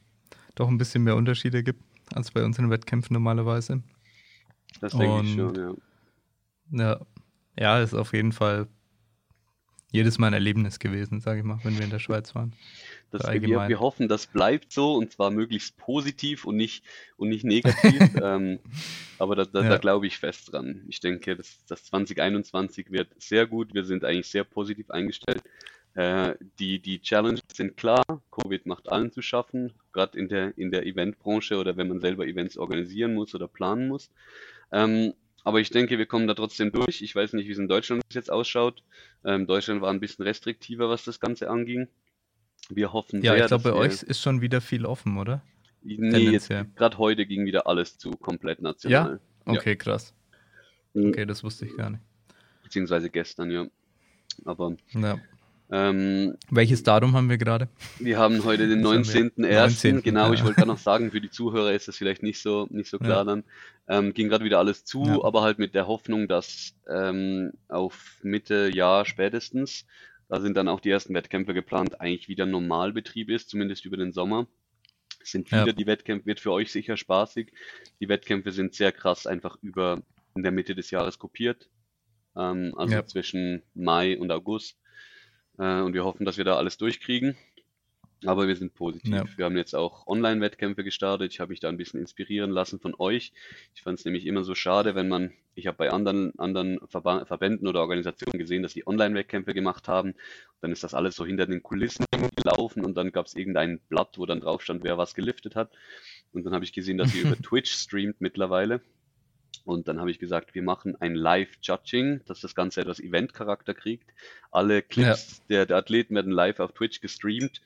[0.56, 3.84] doch ein bisschen mehr Unterschiede gibt als bei unseren Wettkämpfen normalerweise.
[4.82, 5.74] Das denke Und, ich schon, ja.
[6.72, 7.00] Ja,
[7.58, 8.68] ja, ist auf jeden Fall
[9.92, 12.54] jedes Mal ein Erlebnis gewesen, sage ich mal, wenn wir in der Schweiz waren.
[13.14, 16.84] Das, wir, wir, hoffen, das bleibt so und zwar möglichst positiv und nicht,
[17.16, 18.02] und nicht negativ.
[18.24, 18.58] ähm,
[19.20, 19.70] aber da, da, ja.
[19.70, 20.84] da glaube ich fest dran.
[20.88, 23.76] Ich denke, das, das 2021 wird sehr gut.
[23.76, 25.44] Wir sind eigentlich sehr positiv eingestellt.
[25.94, 28.04] Äh, die, die Challenges sind klar.
[28.32, 32.26] Covid macht allen zu schaffen, gerade in der, in der Eventbranche oder wenn man selber
[32.26, 34.10] Events organisieren muss oder planen muss.
[34.72, 37.02] Ähm, aber ich denke, wir kommen da trotzdem durch.
[37.02, 38.82] Ich weiß nicht, wie es in Deutschland jetzt ausschaut.
[39.24, 41.88] Ähm, Deutschland war ein bisschen restriktiver, was das Ganze anging.
[42.70, 45.42] Wir hoffen ja, sehr, ich glaube, bei euch ist schon wieder viel offen, oder?
[45.82, 46.40] Nee,
[46.76, 49.20] gerade heute ging wieder alles zu, komplett national.
[49.46, 49.52] Ja?
[49.54, 49.76] Okay, ja.
[49.76, 50.14] krass.
[50.94, 51.10] Mhm.
[51.10, 52.02] Okay, das wusste ich gar nicht.
[52.64, 53.66] Beziehungsweise gestern, ja.
[54.46, 55.18] Aber ja.
[55.72, 57.68] Ähm, Welches Datum haben wir gerade?
[57.98, 59.32] Wir haben heute den 19.01.
[59.38, 60.04] 19.
[60.04, 60.34] Genau, ja.
[60.34, 63.00] ich wollte gerade noch sagen, für die Zuhörer ist das vielleicht nicht so, nicht so
[63.00, 63.24] klar ja.
[63.24, 63.44] dann.
[63.88, 65.24] Ähm, ging gerade wieder alles zu, ja.
[65.24, 69.86] aber halt mit der Hoffnung, dass ähm, auf Mitte Jahr spätestens
[70.30, 74.12] Da sind dann auch die ersten Wettkämpfe geplant, eigentlich wieder Normalbetrieb ist, zumindest über den
[74.12, 74.48] Sommer.
[75.24, 75.74] Sind wieder Ja.
[75.74, 77.54] die Wettkämpfe, wird für euch sicher spaßig.
[78.00, 80.02] Die Wettkämpfe sind sehr krass einfach über
[80.36, 81.70] in der Mitte des Jahres kopiert.
[82.36, 83.06] Ähm, also Ja.
[83.06, 84.80] zwischen Mai und August.
[85.60, 87.38] Äh, und wir hoffen, dass wir da alles durchkriegen.
[88.26, 89.14] Aber wir sind positiv.
[89.14, 89.26] Ja.
[89.36, 91.32] Wir haben jetzt auch Online-Wettkämpfe gestartet.
[91.32, 93.34] Ich habe mich da ein bisschen inspirieren lassen von euch.
[93.76, 97.26] Ich fand es nämlich immer so schade, wenn man, ich habe bei anderen, anderen Verba
[97.26, 100.16] Verbänden oder Organisationen gesehen, dass die Online-Wettkämpfe gemacht haben.
[100.62, 102.06] Dann ist das alles so hinter den Kulissen
[102.36, 105.72] gelaufen und dann gab es irgendein Blatt, wo dann drauf stand, wer was geliftet hat.
[106.32, 108.82] Und dann habe ich gesehen, dass ihr über Twitch streamt mittlerweile.
[109.66, 114.10] Und dann habe ich gesagt, wir machen ein Live-Judging, dass das Ganze etwas Event-Charakter kriegt.
[114.52, 117.62] Alle Clips der, der Athleten werden live auf Twitch gestreamt,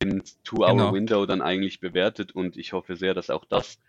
[0.00, 1.26] Two-Hour-Window Genau.
[1.26, 2.32] dann eigentlich bewertet.
[2.32, 3.80] Und ich hoffe sehr, dass auch das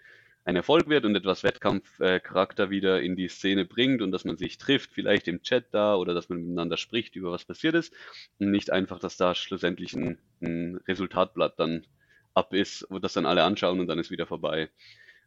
[0.45, 4.58] ein Erfolg wird und etwas Wettkampf-Charakter wieder in die Szene bringt und dass man sich
[4.58, 7.93] trifft, vielleicht im Chat da oder dass man miteinander spricht über was passiert ist
[8.39, 11.86] und nicht einfach, dass da schlussendlich ein, ein Resultatblatt dann
[12.34, 14.69] ab ist, wo das dann alle anschauen und dann ist wieder vorbei.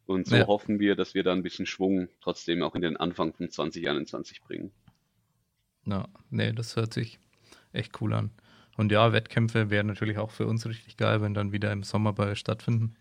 [0.06, 0.46] Und so Ja.
[0.48, 4.42] hoffen wir, dass wir da ein bisschen Schwung trotzdem auch in den Anfang von 2021
[4.42, 4.72] bringen.
[5.86, 7.20] Ja, nee, das hört sich
[7.72, 8.30] echt cool an.
[8.82, 12.12] Und ja, Wettkämpfe wären natürlich auch für uns richtig geil, wenn dann wieder im Sommer
[12.12, 12.94] bei euch stattfinden.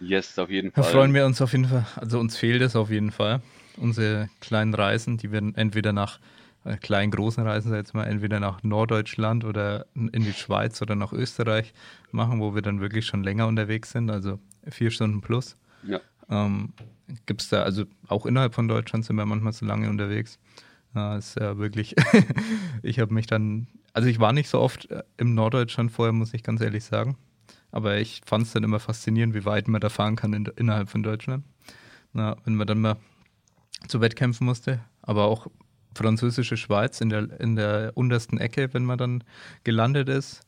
[0.00, 0.92] Yes, auf jeden Da Fall.
[0.92, 1.86] freuen wir uns auf jeden Fall.
[1.96, 3.40] Also uns fehlt es auf jeden Fall.
[3.78, 6.20] Unsere kleinen Reisen, die werden entweder nach
[6.64, 10.82] äh, kleinen, großen Reisen, sag ich jetzt mal, entweder nach Norddeutschland oder in die Schweiz
[10.82, 11.72] oder nach Österreich
[12.12, 15.56] machen, wo wir dann wirklich schon länger unterwegs sind, also vier Stunden plus.
[15.84, 16.00] Ja.
[16.28, 16.74] Ähm,
[17.24, 20.38] Gibt es da, also auch innerhalb von Deutschland sind wir manchmal so lange unterwegs.
[20.94, 21.94] Ja, ist ja wirklich,
[22.82, 26.34] ich habe mich dann, also ich war nicht so oft äh, im Norddeutschland vorher, muss
[26.34, 27.16] ich ganz ehrlich sagen.
[27.70, 30.90] Aber ich fand es dann immer faszinierend, wie weit man da fahren kann in, innerhalb
[30.90, 31.44] von Deutschland.
[32.12, 32.96] Na, wenn man dann mal
[33.88, 35.46] zu Wettkämpfen musste, aber auch
[35.96, 39.24] französische Schweiz in der, in der untersten Ecke, wenn man dann
[39.64, 40.42] gelandet ist,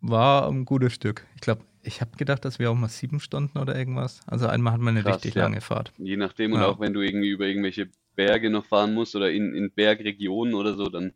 [0.00, 1.26] war ein gutes Stück.
[1.34, 4.20] Ich glaube, ich habe gedacht, dass wir auch mal sieben Stunden oder irgendwas.
[4.26, 5.44] Also einmal hat man eine Krass, richtig ja.
[5.44, 5.92] lange Fahrt.
[5.98, 6.68] Je nachdem und Ja.
[6.68, 10.74] auch wenn du irgendwie über irgendwelche Berge noch fahren musst oder in, in Bergregionen oder
[10.74, 11.12] so, dann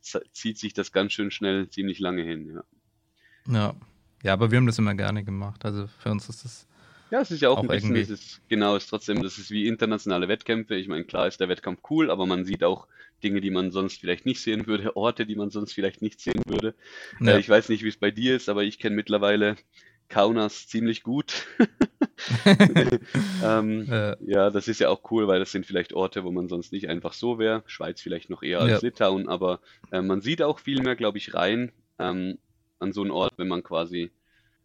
[0.00, 2.54] zieht sich das ganz schön schnell ziemlich lange hin.
[2.54, 3.52] Ja.
[3.52, 3.74] Ja.
[4.24, 5.64] Ja, aber wir haben das immer gerne gemacht.
[5.64, 6.66] Also für uns ist das,
[7.10, 9.38] Ja, es ist ja auch, Auch ein bisschen, irgendwie- ist, genau, es ist trotzdem, das
[9.38, 10.74] ist wie internationale Wettkämpfe.
[10.74, 12.86] Ich meine, klar ist der Wettkampf cool, aber man sieht auch
[13.22, 16.42] Dinge, die man sonst vielleicht nicht sehen würde, Orte, die man sonst vielleicht nicht sehen
[16.46, 16.74] würde.
[17.20, 17.36] Ja.
[17.36, 19.56] Äh, ich weiß nicht, wie es bei dir ist, aber ich kenne mittlerweile
[20.08, 21.46] Kaunas ziemlich gut.
[23.44, 26.48] ähm, äh, ja, das ist ja auch cool, weil das sind vielleicht Orte, wo man
[26.48, 27.62] sonst nicht einfach so wäre.
[27.66, 28.88] Schweiz vielleicht noch eher als Ja.
[28.88, 32.38] Litauen, aber äh, man sieht auch viel mehr, glaube ich, rein ähm,
[32.78, 34.10] an so einen Ort, wenn man quasi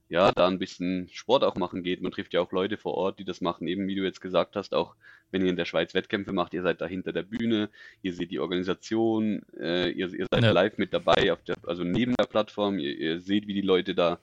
[0.10, 2.02] ja da ein bisschen Sport auch machen geht.
[2.02, 4.56] Man trifft ja auch Leute vor Ort, die das machen, eben wie du jetzt gesagt
[4.56, 4.96] hast, auch
[5.32, 7.70] wenn ihr in der Schweiz Wettkämpfe macht, ihr seid da hinter der Bühne,
[8.04, 10.52] ihr seht die Organisation, äh, ihr, ihr seid Ja.
[10.52, 13.96] live mit dabei, auf der, also neben der Plattform, ihr, ihr seht, wie die Leute
[13.96, 14.20] da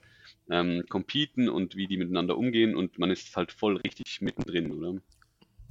[0.51, 5.01] ähm, competen und wie die miteinander umgehen und man ist halt voll richtig mittendrin, oder?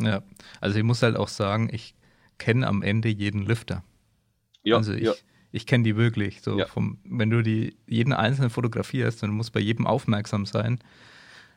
[0.01, 0.23] ja.
[0.61, 1.95] Also ich muss halt auch sagen, ich
[2.39, 3.85] kenne am Ende jeden Lifter.
[4.65, 5.13] Ja, also ich, ja,
[5.53, 6.41] ich kenne die wirklich.
[6.41, 6.67] So Ja.
[6.67, 10.81] vom, wenn du die jeden einzelnen fotografierst und du musst bei jedem aufmerksam sein,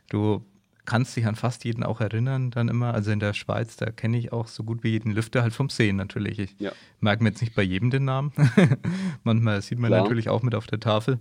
[0.09, 0.45] du
[0.85, 2.93] kannst dich an fast jeden auch erinnern, dann immer.
[2.93, 5.69] Also in der Schweiz, da kenne ich auch so gut wie jeden Lifter halt vom
[5.69, 6.39] Sehen natürlich.
[6.39, 6.73] Ich Ja.
[6.99, 8.33] merke mir jetzt nicht bei jedem den Namen.
[9.23, 10.01] Manchmal sieht man Klar.
[10.01, 11.19] natürlich auch mit auf der Tafel.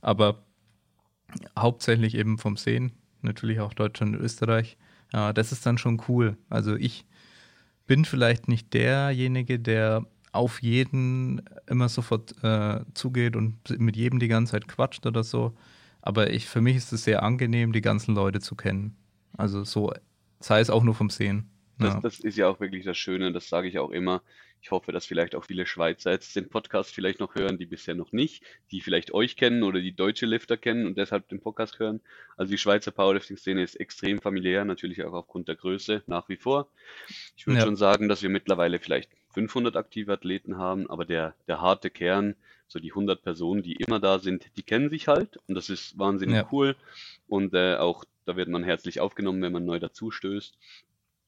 [0.00, 0.45] Aber
[1.58, 4.76] hauptsächlich eben vom Sehen, natürlich auch Deutschland und Österreich.
[5.12, 6.36] Ja, das ist dann schon cool.
[6.48, 7.06] Also ich
[7.86, 14.28] bin vielleicht nicht derjenige, der auf jeden immer sofort äh, zugeht und mit jedem die
[14.28, 15.54] ganze Zeit quatscht oder so.
[16.02, 18.96] Aber ich, für mich ist es sehr angenehm, die ganzen Leute zu kennen.
[19.36, 19.92] Also so,
[20.40, 21.48] sei es auch nur vom Sehen.
[21.78, 22.00] Das, Ja.
[22.00, 24.22] das ist ja auch wirklich das Schöne, das sage ich auch immer.
[24.66, 27.94] Ich hoffe, dass vielleicht auch viele Schweizer jetzt den Podcast vielleicht noch hören, die bisher
[27.94, 31.78] noch nicht, die vielleicht euch kennen oder die deutsche Lifter kennen und deshalb den Podcast
[31.78, 32.00] hören.
[32.36, 36.66] Also die Schweizer Powerlifting-Szene ist extrem familiär, natürlich auch aufgrund der Größe nach wie vor.
[37.36, 37.64] Ich würde Ja.
[37.64, 42.34] schon sagen, dass wir mittlerweile vielleicht 500 aktive Athleten haben, aber der, der harte Kern,
[42.66, 45.96] so die 100 Personen, die immer da sind, die kennen sich halt und das ist
[45.96, 46.48] wahnsinnig Ja.
[46.50, 46.74] cool
[47.28, 50.58] und äh, auch da wird man herzlich aufgenommen, wenn man neu dazustößt.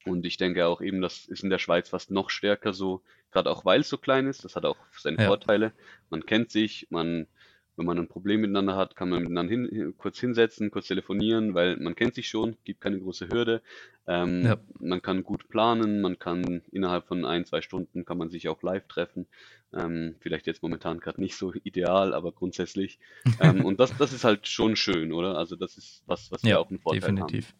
[0.09, 3.49] Und ich denke auch eben, das ist in der Schweiz fast noch stärker so, gerade
[3.49, 5.27] auch weil es so klein ist, das hat auch seine Ja.
[5.27, 5.71] Vorteile.
[6.09, 7.27] Man kennt sich, man,
[7.75, 11.77] wenn man ein Problem miteinander hat, kann man miteinander hin, kurz hinsetzen, kurz telefonieren, weil
[11.77, 13.61] man kennt sich schon, gibt keine große Hürde.
[14.07, 14.57] Ähm, Ja.
[14.79, 18.61] Man kann gut planen, man kann innerhalb von ein, zwei Stunden kann man sich auch
[18.63, 19.27] live treffen.
[19.71, 22.99] Ähm, vielleicht jetzt momentan gerade nicht so ideal, aber grundsätzlich.
[23.41, 25.37] ähm, und das, das ist halt schon schön, oder?
[25.37, 27.53] Also das ist was, was wir Ja, auch einen Vorteil definitiv.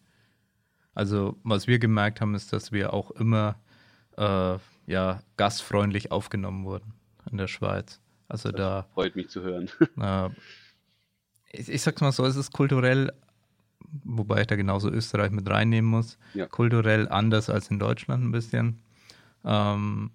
[0.94, 3.56] Also, was wir gemerkt haben, ist, dass wir auch immer
[4.16, 6.94] äh, ja, gastfreundlich aufgenommen wurden
[7.30, 8.00] in der Schweiz.
[8.28, 8.86] Also da.
[8.94, 9.68] Freut mich zu hören.
[10.00, 10.30] Äh,
[11.52, 13.12] ich, ich sag's mal so, es ist kulturell,
[14.04, 16.46] wobei ich da genauso Österreich mit reinnehmen muss, Ja.
[16.46, 18.80] kulturell anders als in Deutschland ein bisschen.
[19.44, 20.10] Ähm,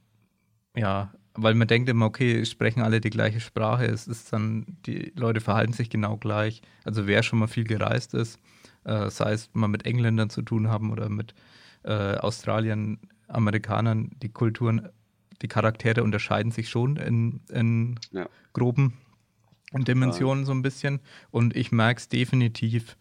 [0.76, 5.12] ja, weil man denkt immer, okay, sprechen alle die gleiche Sprache, es ist dann, die
[5.18, 6.62] Leute verhalten sich genau gleich.
[6.86, 8.40] Also wer schon mal viel gereist ist,
[8.86, 11.34] äh, sei es mal mit Engländern zu tun haben oder mit
[11.84, 14.90] äh, Australiern, Amerikanern, die Kulturen,
[15.42, 18.28] die Charaktere unterscheiden sich schon in, in Ja.
[18.54, 18.94] groben
[19.74, 21.02] Dimensionen so ein bisschen.
[21.32, 22.98] Und ich merke es definitiv,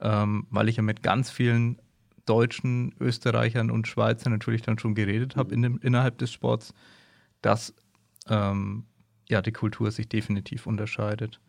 [0.00, 1.80] ähm, weil ich ja mit ganz vielen
[2.26, 6.74] Deutschen, Österreichern und Schweizern natürlich dann schon geredet habe in dem, innerhalb des Sports,
[7.40, 7.74] dass
[8.28, 8.84] ähm,
[9.28, 11.40] ja die Kultur sich definitiv unterscheidet.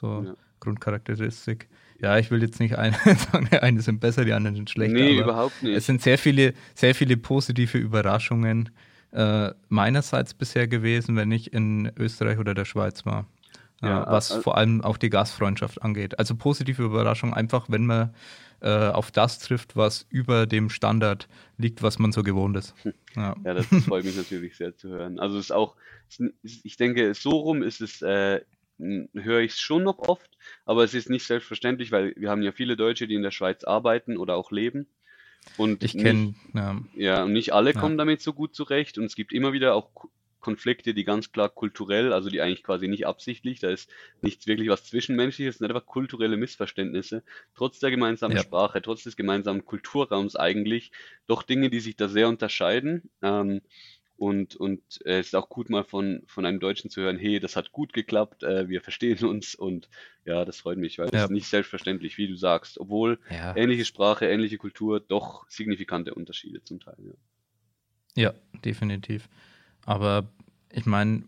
[0.00, 0.34] So Ja.
[0.60, 1.68] Grundcharakteristik.
[2.00, 2.92] Ja, ich will jetzt nicht ein,
[3.32, 4.94] sagen, die einen sind besser, die anderen sind schlechter.
[4.98, 5.76] nee, überhaupt nicht.
[5.76, 8.70] es sind sehr viele, sehr viele positive Überraschungen
[9.12, 13.26] äh, meinerseits bisher gewesen, wenn ich in Österreich oder der Schweiz war.
[13.82, 16.18] Ja, äh, was al- vor allem auch die Gastfreundschaft angeht.
[16.18, 18.14] Also positive Überraschung, einfach wenn man
[18.60, 22.74] äh, auf das trifft, was über dem Standard liegt, was man so gewohnt ist.
[23.16, 23.34] Ja.
[23.44, 25.18] Ja, das, freut mich natürlich sehr zu hören.
[25.20, 25.74] Also es ist auch,
[26.42, 28.40] ich denke, so rum ist es, äh,
[28.78, 30.30] höre ich es schon noch oft,
[30.64, 33.64] aber es ist nicht selbstverständlich, weil wir haben ja viele Deutsche, die in der Schweiz
[33.64, 34.86] arbeiten oder auch leben.
[35.56, 37.80] Und Ich kenne, ja, Ja, und nicht alle Ja.
[37.80, 39.90] kommen damit so gut zurecht und es gibt immer wieder auch
[40.40, 43.90] Konflikte, die ganz klar kulturell, also die eigentlich quasi nicht absichtlich, da ist
[44.22, 47.24] nichts wirklich was Zwischenmenschliches, es sind einfach kulturelle Missverständnisse,
[47.56, 48.42] trotz der gemeinsamen Ja.
[48.42, 50.92] Sprache, trotz des gemeinsamen Kulturraums eigentlich,
[51.26, 53.10] doch Dinge, die sich da sehr unterscheiden.
[53.20, 53.62] Ähm,
[54.18, 57.40] und, und äh, es ist auch gut mal von, von einem Deutschen zu hören, hey,
[57.40, 59.88] das hat gut geklappt, äh, wir verstehen uns und
[60.24, 61.24] ja, das freut mich, weil das Ja.
[61.24, 66.62] ist nicht selbstverständlich, wie du sagst, obwohl ja, ähnliche Sprache, ähnliche Kultur, doch signifikante Unterschiede
[66.64, 66.96] zum Teil.
[66.98, 67.14] Ja.
[68.16, 69.28] ja, definitiv.
[69.86, 70.28] Aber
[70.72, 71.24] ich meine,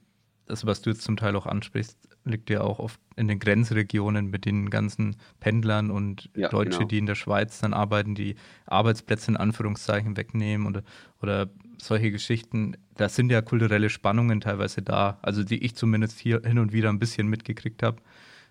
[0.46, 4.26] das, was du jetzt zum Teil auch ansprichst, liegt ja auch oft in den Grenzregionen
[4.30, 6.88] mit den ganzen Pendlern und Ja, Deutsche, genau.
[6.88, 10.82] die in der Schweiz dann arbeiten, die Arbeitsplätze in Anführungszeichen wegnehmen oder,
[11.22, 12.76] oder solche Geschichten.
[12.96, 16.90] Da sind ja kulturelle Spannungen teilweise da, also die ich zumindest hier hin und wieder
[16.90, 17.96] ein bisschen mitgekriegt habe.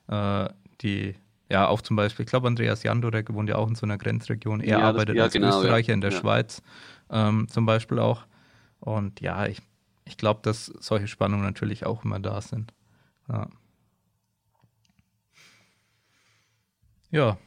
[0.08, 1.16] Äh, die,
[1.50, 4.62] ja, auch zum Beispiel, ich glaube, Andreas Jandorek wohnt ja auch in so einer Grenzregion.
[4.62, 5.60] Er Ja, das- arbeitet ja, als genau.
[5.60, 6.12] Österreicher in der.
[6.12, 6.62] Schweiz
[7.12, 8.26] ähm, zum Beispiel auch.
[8.80, 9.62] Und ja, ich,
[10.06, 12.74] ich glaube, dass solche Spannungen natürlich auch immer da sind.
[13.28, 13.48] Ja.
[17.12, 17.38] Ja.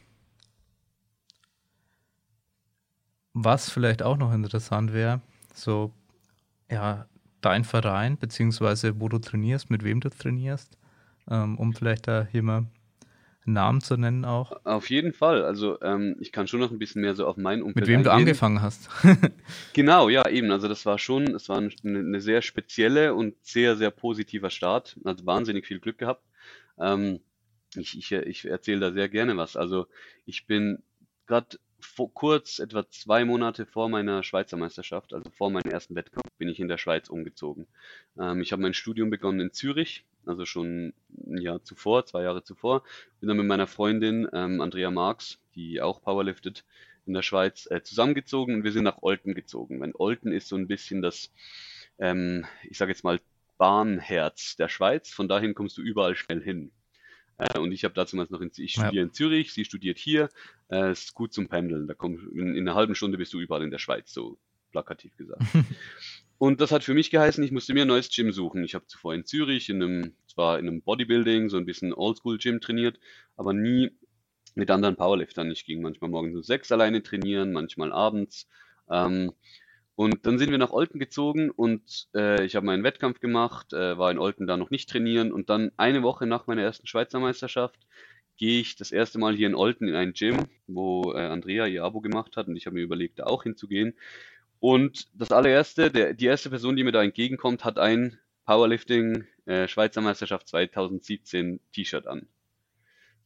[3.34, 5.20] Was vielleicht auch noch interessant wäre,
[5.54, 5.92] so,
[6.70, 7.06] ja,
[7.40, 10.76] dein Verein, beziehungsweise wo du trainierst, mit wem du trainierst,
[11.30, 12.66] ähm, um vielleicht da hier mal
[13.44, 14.52] einen Namen zu nennen auch.
[14.64, 15.44] Auf jeden Fall.
[15.44, 18.02] Also ähm, ich kann schon noch ein bisschen mehr so auf mein Umfeld Mit wem
[18.04, 18.28] du eingehen.
[18.28, 18.88] angefangen hast.
[19.72, 20.50] Genau, ja, eben.
[20.50, 24.96] Also das war schon, es war eine, eine sehr spezielle und sehr, sehr positiver Start.
[25.04, 26.22] Also wahnsinnig viel Glück gehabt.
[26.78, 27.20] Ähm,
[27.76, 29.56] ich, ich, ich erzähle da sehr gerne was.
[29.56, 29.86] Also
[30.26, 30.82] ich bin
[31.26, 31.58] gerade
[32.14, 36.60] kurz, etwa zwei Monate vor meiner Schweizer Meisterschaft, also vor meinem ersten Wettkampf, bin ich
[36.60, 37.66] in der Schweiz umgezogen.
[38.18, 40.92] Ähm, ich habe mein Studium begonnen in Zürich, also schon
[41.26, 42.82] ein Jahr zuvor, zwei Jahre zuvor.
[43.20, 46.64] Bin dann mit meiner Freundin ähm, Andrea Marx, die auch powerliftet,
[47.04, 49.80] in der Schweiz äh, zusammengezogen und wir sind nach Olten gezogen.
[49.80, 51.32] Weil Olten ist so ein bisschen das,
[51.98, 53.20] ähm, ich sage jetzt mal,
[53.58, 55.10] Bahnherz der Schweiz.
[55.10, 56.70] Von dahin kommst du überall schnell hin.
[57.42, 58.84] Äh, und ich habe dazu mal noch in, ich Ja.
[58.84, 60.28] studiere in Zürich, sie studiert hier.
[60.70, 61.86] Äh, ist gut zum Pendeln.
[61.86, 64.38] Da komm, in, in einer halben Stunde bist du überall in der Schweiz, so
[64.70, 65.42] plakativ gesagt.
[66.38, 68.64] Und das hat für mich geheißen, ich musste mir ein neues Gym suchen.
[68.64, 72.60] Ich habe zuvor in Zürich in einem, zwar in einem Bodybuilding, so ein bisschen Oldschool-Gym
[72.60, 72.98] trainiert,
[73.36, 73.92] aber nie
[74.56, 75.50] mit anderen Powerliftern.
[75.52, 78.48] Ich ging manchmal morgens um sechs alleine trainieren, manchmal abends.
[78.90, 79.32] Ähm,
[80.02, 83.96] und dann sind wir nach Olten gezogen und äh, ich habe meinen Wettkampf gemacht, äh,
[83.96, 87.20] war in Olten da noch nicht trainieren und dann eine Woche nach meiner ersten Schweizer
[87.20, 87.78] Meisterschaft
[88.36, 91.84] gehe ich das erste Mal hier in Olten in ein Gym, wo äh, Andrea ihr
[91.84, 93.94] Abo gemacht hat und ich habe mir überlegt, da auch hinzugehen.
[94.58, 99.68] Und das allererste, der, die erste Person, die mir da entgegenkommt, hat ein Powerlifting äh,
[99.68, 102.26] Schweizer Meisterschaft 2017 T-Shirt an.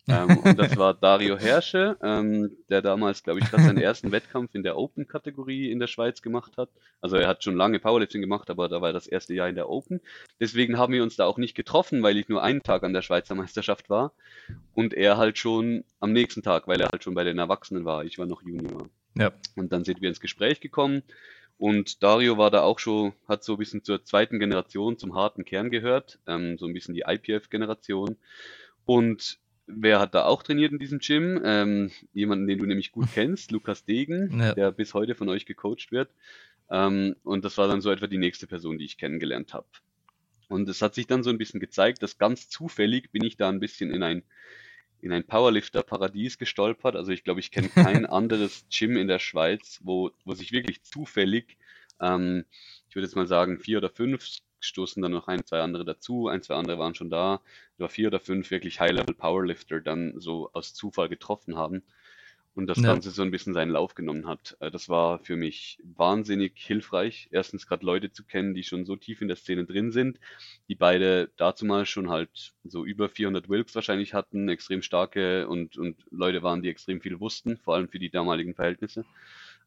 [0.09, 4.55] Ähm, und das war Dario Herrsche, ähm, der damals, glaube ich, gerade seinen ersten Wettkampf
[4.55, 6.69] in der Open-Kategorie in der Schweiz gemacht hat.
[7.01, 9.69] Also er hat schon lange Powerlifting gemacht, aber da war das erste Jahr in der
[9.69, 10.01] Open.
[10.41, 13.03] Deswegen haben wir uns da auch nicht getroffen, weil ich nur einen Tag an der
[13.03, 14.13] Schweizer Meisterschaft war
[14.75, 18.05] und er halt schon am nächsten Tag, weil er halt schon bei den Erwachsenen war.
[18.05, 18.89] Ich war noch Junior.
[19.15, 19.33] Ja.
[19.57, 21.03] Und dann sind wir ins Gespräch gekommen
[21.59, 25.45] und Dario war da auch schon, hat so ein bisschen zur zweiten Generation, zum harten
[25.45, 28.17] Kern gehört, ähm, so ein bisschen die IPF-Generation.
[28.85, 31.41] Und wer hat da auch trainiert in diesem Gym?
[31.45, 34.55] Ähm, jemanden, den du nämlich gut kennst, Lukas Degen, Ja.
[34.55, 36.11] der bis heute von euch gecoacht wird.
[36.71, 39.67] Ähm, und das war dann so etwa die nächste Person, die ich kennengelernt habe.
[40.49, 43.49] Und es hat sich dann so ein bisschen gezeigt, dass ganz zufällig bin ich da
[43.49, 44.23] ein bisschen in ein,
[45.01, 46.97] in ein Powerlifter-Paradies gestolpert.
[46.97, 47.69] Also ich glaube, ich kenne
[48.03, 51.57] kein anderes Gym in der Schweiz, wo, wo sich wirklich zufällig,
[52.01, 52.45] ähm,
[52.89, 54.25] ich würde jetzt mal sagen, vier oder fünf
[54.61, 57.41] stoßen dann noch ein, zwei andere dazu, ein, zwei andere waren schon da,
[57.79, 61.83] über vier oder fünf wirklich High-Level-Powerlifter dann so aus Zufall getroffen haben
[62.55, 62.85] und das Ja.
[62.85, 64.57] Ganze so ein bisschen seinen Lauf genommen hat.
[64.61, 67.29] Äh, Das war für mich wahnsinnig hilfreich.
[67.31, 70.19] Erstens gerade Leute zu kennen, die schon so tief in der Szene drin sind,
[70.69, 75.77] die beide dazu mal schon halt so über 400 Wilks wahrscheinlich hatten, extrem starke und,
[75.77, 79.05] und Leute waren, die extrem viel wussten, vor allem für die damaligen Verhältnisse.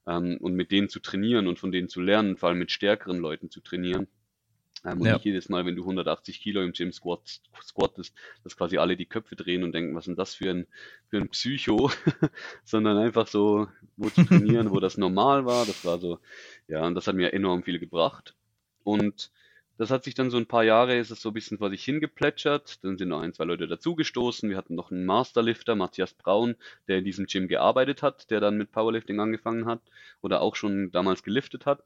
[0.08, 3.20] Ähm, und mit denen zu trainieren und von denen zu lernen, vor allem mit stärkeren
[3.20, 4.08] Leuten zu trainieren.
[4.86, 5.14] Ähm, und Ja.
[5.14, 9.06] nicht jedes Mal, wenn du 180 Kilo im Gym squat, squattest, dass quasi alle die
[9.06, 10.68] Köpfe drehen und denken, was ist denn das für ein,
[11.10, 11.92] für ein Psycho,
[12.64, 13.68] sondern einfach so,
[13.98, 15.66] wo zu trainieren, wo das normal war.
[15.66, 16.20] Das war so,
[16.68, 18.36] ja, und das hat mir enorm viel gebracht.
[18.84, 19.32] Und
[19.78, 21.86] das hat sich dann so ein paar Jahre, ist es so ein bisschen vor sich
[21.86, 22.84] hingeplätschert.
[22.84, 24.50] Dann sind noch ein, zwei Leute dazugestoßen.
[24.50, 26.56] Wir hatten noch einen Masterlifter, Matthias Braun,
[26.90, 29.82] der in diesem Gym gearbeitet hat, der dann mit Powerlifting angefangen hat
[30.22, 31.84] oder auch schon damals geliftet hat.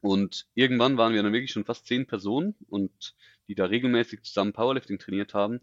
[0.00, 3.14] Und irgendwann waren wir dann wirklich schon fast zehn Personen und
[3.48, 5.60] die da regelmäßig zusammen Powerlifting trainiert haben.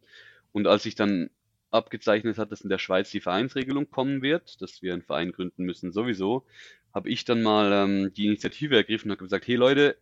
[0.51, 1.29] Und als sich dann
[1.71, 5.63] abgezeichnet hat, dass in der Schweiz die Vereinsregelung kommen wird, dass wir einen Verein gründen
[5.63, 6.45] müssen sowieso,
[6.93, 9.97] habe ich dann mal ähm, die Initiative ergriffen und habe gesagt, hey Leute,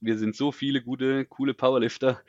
[0.00, 2.20] wir sind so viele gute, coole Powerlifter,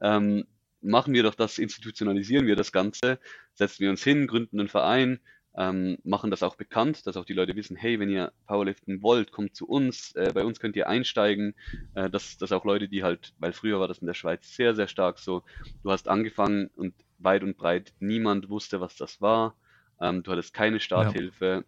[0.00, 0.46] ähm,
[0.80, 3.18] machen wir doch das, institutionalisieren wir das Ganze,
[3.54, 5.20] setzen wir uns hin, gründen einen Verein,
[5.56, 9.32] ähm, machen das auch bekannt, dass auch die Leute wissen, hey, wenn ihr Powerliften wollt,
[9.32, 11.54] kommt zu uns, äh, bei uns könnt ihr einsteigen,
[11.94, 14.74] äh, dass, dass auch Leute, die halt, weil früher war das in der Schweiz sehr,
[14.74, 15.44] sehr stark so,
[15.82, 19.56] du hast angefangen und weit und breit niemand wusste, was das war,
[20.00, 21.64] ähm, du hattest keine Starthilfe.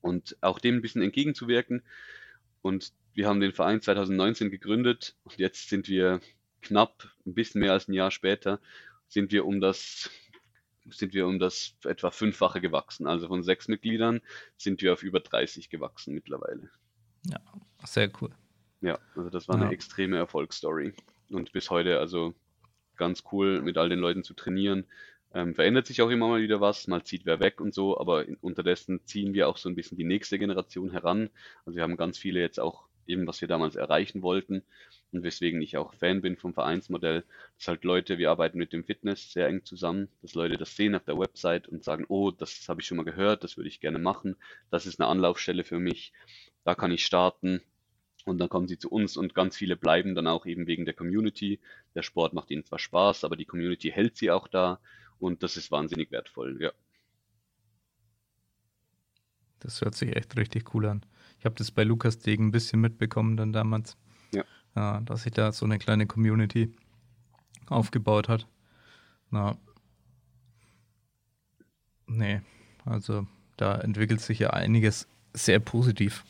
[0.00, 1.82] Und auch dem ein bisschen entgegenzuwirken.
[2.60, 5.14] Und wir haben den Verein 2019 gegründet.
[5.22, 6.20] Und jetzt sind wir
[6.60, 8.60] knapp ein bisschen mehr als ein Jahr später,
[9.08, 10.10] sind wir um das
[10.90, 13.06] sind wir um das etwa fünffache gewachsen.
[13.06, 14.20] Also von sechs Mitgliedern
[14.56, 16.70] sind wir auf über 30 gewachsen mittlerweile.
[17.84, 18.30] Sehr cool.
[18.80, 19.70] Ja, also das war eine Ja.
[19.70, 20.92] extreme Erfolgsstory.
[21.30, 22.34] Und bis heute also
[22.96, 24.86] ganz cool, mit all den Leuten zu trainieren.
[25.34, 28.26] Ähm, verändert sich auch immer mal wieder was, mal zieht wer weg und so, aber
[28.26, 31.30] in, unterdessen ziehen wir auch so ein bisschen die nächste Generation heran.
[31.64, 34.62] Also wir haben ganz viele jetzt auch eben, was wir damals erreichen wollten
[35.12, 37.24] und weswegen ich auch Fan bin vom Vereinsmodell,
[37.58, 40.94] dass halt Leute, wir arbeiten mit dem Fitness sehr eng zusammen, dass Leute das sehen
[40.94, 43.80] auf der Website und sagen, oh, das habe ich schon mal gehört, das würde ich
[43.80, 44.36] gerne machen,
[44.70, 46.12] das ist eine Anlaufstelle für mich,
[46.64, 47.60] da kann ich starten.
[48.24, 50.94] Und dann kommen sie zu uns und ganz viele bleiben dann auch eben wegen der
[50.94, 51.58] Community.
[51.96, 54.78] Der Sport macht ihnen zwar Spaß, aber die Community hält sie auch da
[55.18, 56.56] und das ist wahnsinnig wertvoll.
[56.62, 56.70] Ja,
[59.62, 61.06] Das hört sich echt richtig cool an.
[61.42, 63.96] Ich habe das bei Lukas Degen ein bisschen mitbekommen dann damals.
[64.32, 64.44] Ja.
[64.76, 66.72] Ja, dass sich da so eine kleine Community
[67.66, 68.46] aufgebaut hat.
[69.28, 69.58] Na.
[72.06, 72.42] Nee,
[72.84, 73.26] also
[73.56, 76.24] da entwickelt sich ja einiges sehr positiv.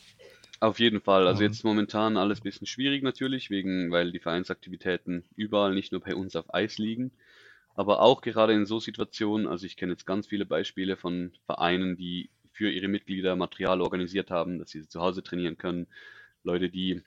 [0.59, 1.27] auf jeden Fall.
[1.27, 6.01] Also jetzt momentan alles ein bisschen schwierig natürlich, wegen, weil die Vereinsaktivitäten überall, nicht nur
[6.01, 7.11] bei uns auf Eis liegen.
[7.75, 11.97] Aber auch gerade in so Situationen, also ich kenne jetzt ganz viele Beispiele von Vereinen,
[11.97, 15.87] die für ihre Mitglieder Material organisiert haben, dass sie zu Hause trainieren können.
[16.43, 17.01] Leute, die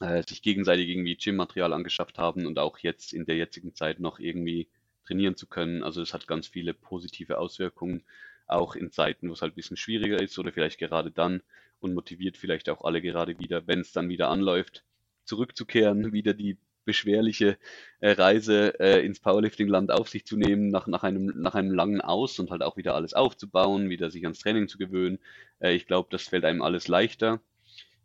[0.00, 4.18] äh, sich gegenseitig irgendwie Gym-Material angeschafft haben und auch jetzt in der jetzigen Zeit noch
[4.18, 4.68] irgendwie
[5.06, 5.82] trainieren zu können.
[5.82, 8.02] Also es hat ganz viele positive Auswirkungen,
[8.46, 11.42] auch in Zeiten, wo es halt ein bisschen schwieriger ist oder vielleicht gerade dann
[11.80, 14.84] und motiviert vielleicht auch alle gerade wieder, wenn es dann wieder anläuft,
[15.24, 17.58] zurückzukehren, wieder die beschwerliche
[18.00, 22.00] äh, Reise äh, ins Powerlifting-Land auf sich zu nehmen, nach, nach, einem, nach einem langen
[22.00, 25.18] Aus und halt auch wieder alles aufzubauen, wieder sich ans Training zu gewöhnen.
[25.60, 27.40] Äh, ich glaube, das fällt einem alles leichter.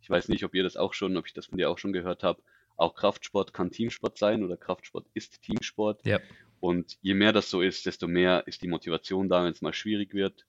[0.02, 1.94] Ich weiß nicht, ob ihr das auch schon, ob ich das von dir auch schon
[1.94, 2.42] gehört habe.
[2.76, 6.04] Auch Kraftsport kann Teamsport sein oder Kraftsport ist Teamsport.
[6.04, 6.20] Ja.
[6.60, 9.72] Und je mehr das so ist, desto mehr ist die Motivation da, wenn es mal
[9.72, 10.46] schwierig wird.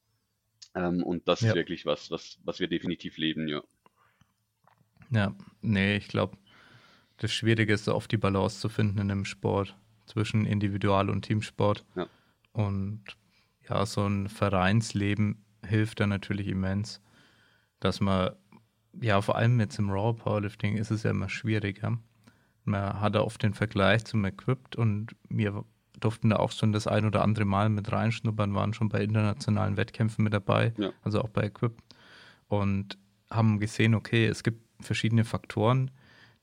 [0.76, 1.50] Ähm, und das Ja.
[1.50, 3.64] ist wirklich was, was, was wir definitiv leben, ja.
[5.12, 6.38] Ja, nee, ich glaube,
[7.18, 11.24] das Schwierige ist, so oft die Balance zu finden in einem Sport zwischen Individual- und
[11.24, 11.86] Teamsport.
[11.96, 12.08] Ja.
[12.52, 13.04] Und
[13.70, 17.02] ja, so ein Vereinsleben hilft da natürlich immens,
[17.80, 18.32] dass man,
[19.02, 21.98] ja, vor allem jetzt im Raw Powerlifting ist es ja immer schwieriger.
[22.66, 25.64] Man hat da oft den Vergleich zum Equipped und wir
[26.00, 29.78] durften da auch schon das ein oder andere Mal mit reinschnuppern, waren schon bei internationalen
[29.78, 30.92] Wettkämpfen mit dabei, Ja.
[31.02, 31.82] also auch bei Equipped
[32.48, 32.98] und
[33.30, 35.92] haben gesehen, okay, es gibt verschiedene Faktoren,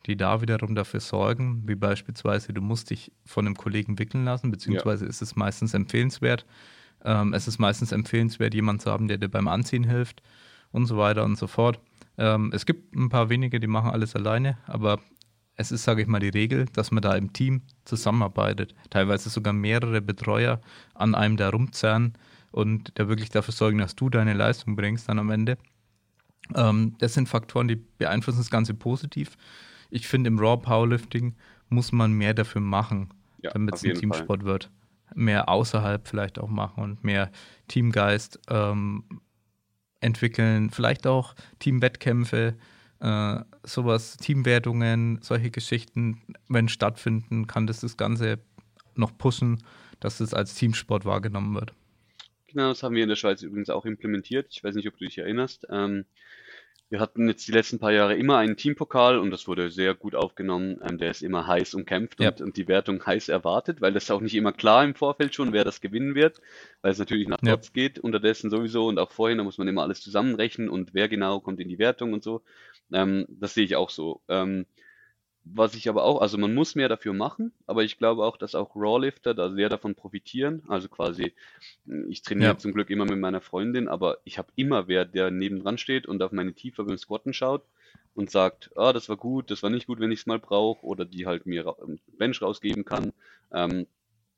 [0.06, 4.50] die da wiederum dafür sorgen, wie beispielsweise, du musst dich von einem Kollegen wickeln lassen,
[4.50, 6.46] beziehungsweise ist es meistens empfehlenswert.
[7.04, 10.22] Ähm, es ist meistens empfehlenswert, jemanden zu haben, der dir beim Anziehen hilft
[10.72, 11.80] und so weiter und so fort.
[12.18, 15.00] Ähm, es gibt ein paar wenige, die machen alles alleine, aber
[15.56, 18.74] es ist, sage ich mal, die Regel, dass man da im Team zusammenarbeitet.
[18.88, 20.60] Teilweise sogar mehrere Betreuer
[20.94, 22.14] an einem da rumzerren
[22.50, 25.58] und da wirklich dafür sorgen, dass du deine Leistung bringst dann am Ende.
[26.54, 29.36] Ähm, das sind Faktoren, die beeinflussen das Ganze positiv.
[29.90, 31.34] Ich finde, im Raw Powerlifting
[31.68, 33.12] muss man mehr dafür machen,
[33.42, 34.70] Ja, damit es ein Teamsport wird.
[35.14, 37.30] Mehr außerhalb vielleicht auch machen und mehr
[37.68, 39.04] Teamgeist ähm,
[40.00, 40.70] entwickeln.
[40.70, 42.56] Vielleicht auch Teamwettkämpfe,
[43.00, 48.38] äh, sowas, Teamwertungen, solche Geschichten, wenn stattfinden, kann das das Ganze
[48.94, 49.62] noch pushen,
[49.98, 51.74] dass es als Teamsport wahrgenommen wird.
[52.48, 54.48] Genau, das haben wir in der Schweiz übrigens auch implementiert.
[54.50, 55.66] Ich weiß nicht, ob du dich erinnerst.
[55.70, 56.04] Ähm,
[56.90, 60.14] wir hatten jetzt die letzten paar Jahre immer einen Teampokal und das wurde sehr gut
[60.16, 60.80] aufgenommen.
[60.82, 62.30] Ähm, der ist immer heiß umkämpft Ja.
[62.30, 65.34] und, und die Wertung heiß erwartet, weil das ist auch nicht immer klar im Vorfeld
[65.34, 66.40] schon, wer das gewinnen wird,
[66.82, 67.52] weil es natürlich nach Ja.
[67.52, 71.08] Dots geht unterdessen sowieso und auch vorhin, da muss man immer alles zusammenrechnen und wer
[71.08, 72.42] genau kommt in die Wertung und so.
[72.92, 74.20] Ähm, das sehe ich auch so.
[74.28, 74.66] Ähm,
[75.44, 78.54] was ich aber auch, also man muss mehr dafür machen, aber ich glaube auch, dass
[78.54, 80.62] auch Rawlifter da sehr davon profitieren.
[80.68, 81.34] Also quasi,
[82.08, 82.58] ich trainiere Ja.
[82.58, 86.22] zum Glück immer mit meiner Freundin, aber ich habe immer wer, der nebendran steht und
[86.22, 87.64] auf meine Tiefe beim Squatten schaut
[88.14, 90.84] und sagt, ah, das war gut, das war nicht gut, wenn ich es mal brauche,
[90.86, 93.12] oder die halt mir ra- einen Bench rausgeben kann.
[93.52, 93.86] Ähm,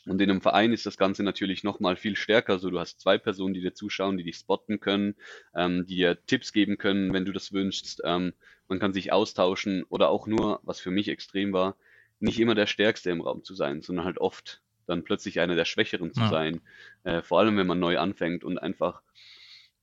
[0.06, 2.58] und in einem Verein ist das Ganze natürlich nochmal viel stärker.
[2.58, 5.14] So, du hast zwei Personen, die dir zuschauen, die dich spotten können,
[5.54, 8.02] ähm, die dir Tipps geben können, wenn du das wünschst.
[8.04, 8.32] Ähm,
[8.72, 11.76] man kann sich austauschen oder auch nur, was für mich extrem war,
[12.20, 15.66] nicht immer der Stärkste im Raum zu sein, sondern halt oft dann plötzlich einer der
[15.66, 16.30] Schwächeren zu Ja.
[16.30, 16.62] sein.
[17.04, 19.02] Äh, vor allem, wenn man neu anfängt und einfach,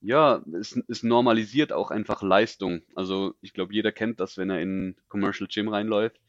[0.00, 2.82] ja, es, es normalisiert auch einfach Leistung.
[2.96, 6.20] Also ich glaube, jeder kennt das, wenn er in ein Commercial Gym reinläuft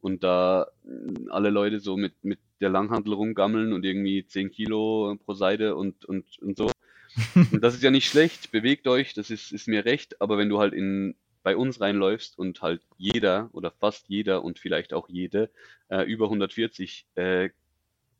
[0.00, 5.16] und da mh, alle Leute so mit, mit der Langhantel rumgammeln und irgendwie 10 Kilo
[5.24, 6.70] pro Seite und, und, und so.
[7.50, 10.48] Und das ist ja nicht schlecht, bewegt euch, das ist, ist mir recht, aber wenn
[10.48, 11.14] du halt in,
[11.44, 15.50] bei uns reinläufst und halt jeder oder fast jeder und vielleicht auch jede
[15.88, 17.50] äh, über 140 äh,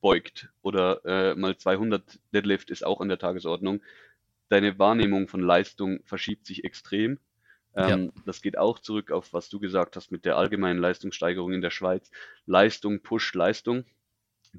[0.00, 3.82] beugt oder äh, mal 200 Deadlift ist auch an der Tagesordnung,
[4.50, 7.18] deine Wahrnehmung von Leistung verschiebt sich extrem.
[7.74, 11.62] Ähm, Das geht auch zurück auf, was du gesagt hast mit der allgemeinen Leistungssteigerung in
[11.62, 12.10] der Schweiz.
[12.46, 13.84] Leistung pusht Leistung.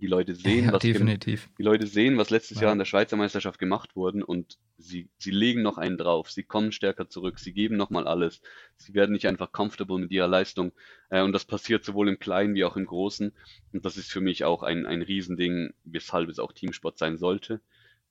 [0.01, 1.49] Die Leute sehen, Ja, was definitiv.
[1.57, 2.63] die Leute sehen, was letztes Ja.
[2.63, 6.29] Jahr an der Schweizer Meisterschaft gemacht wurden und sie, sie legen noch einen drauf.
[6.29, 7.39] Sie kommen stärker zurück.
[7.39, 8.41] Sie geben nochmal alles.
[8.75, 10.73] Sie werden nicht einfach comfortable mit ihrer Leistung.
[11.09, 13.31] Äh, und das passiert sowohl im Kleinen wie auch im Großen.
[13.71, 17.61] Und das ist für mich auch ein, ein Riesending, weshalb es auch Teamsport sein sollte.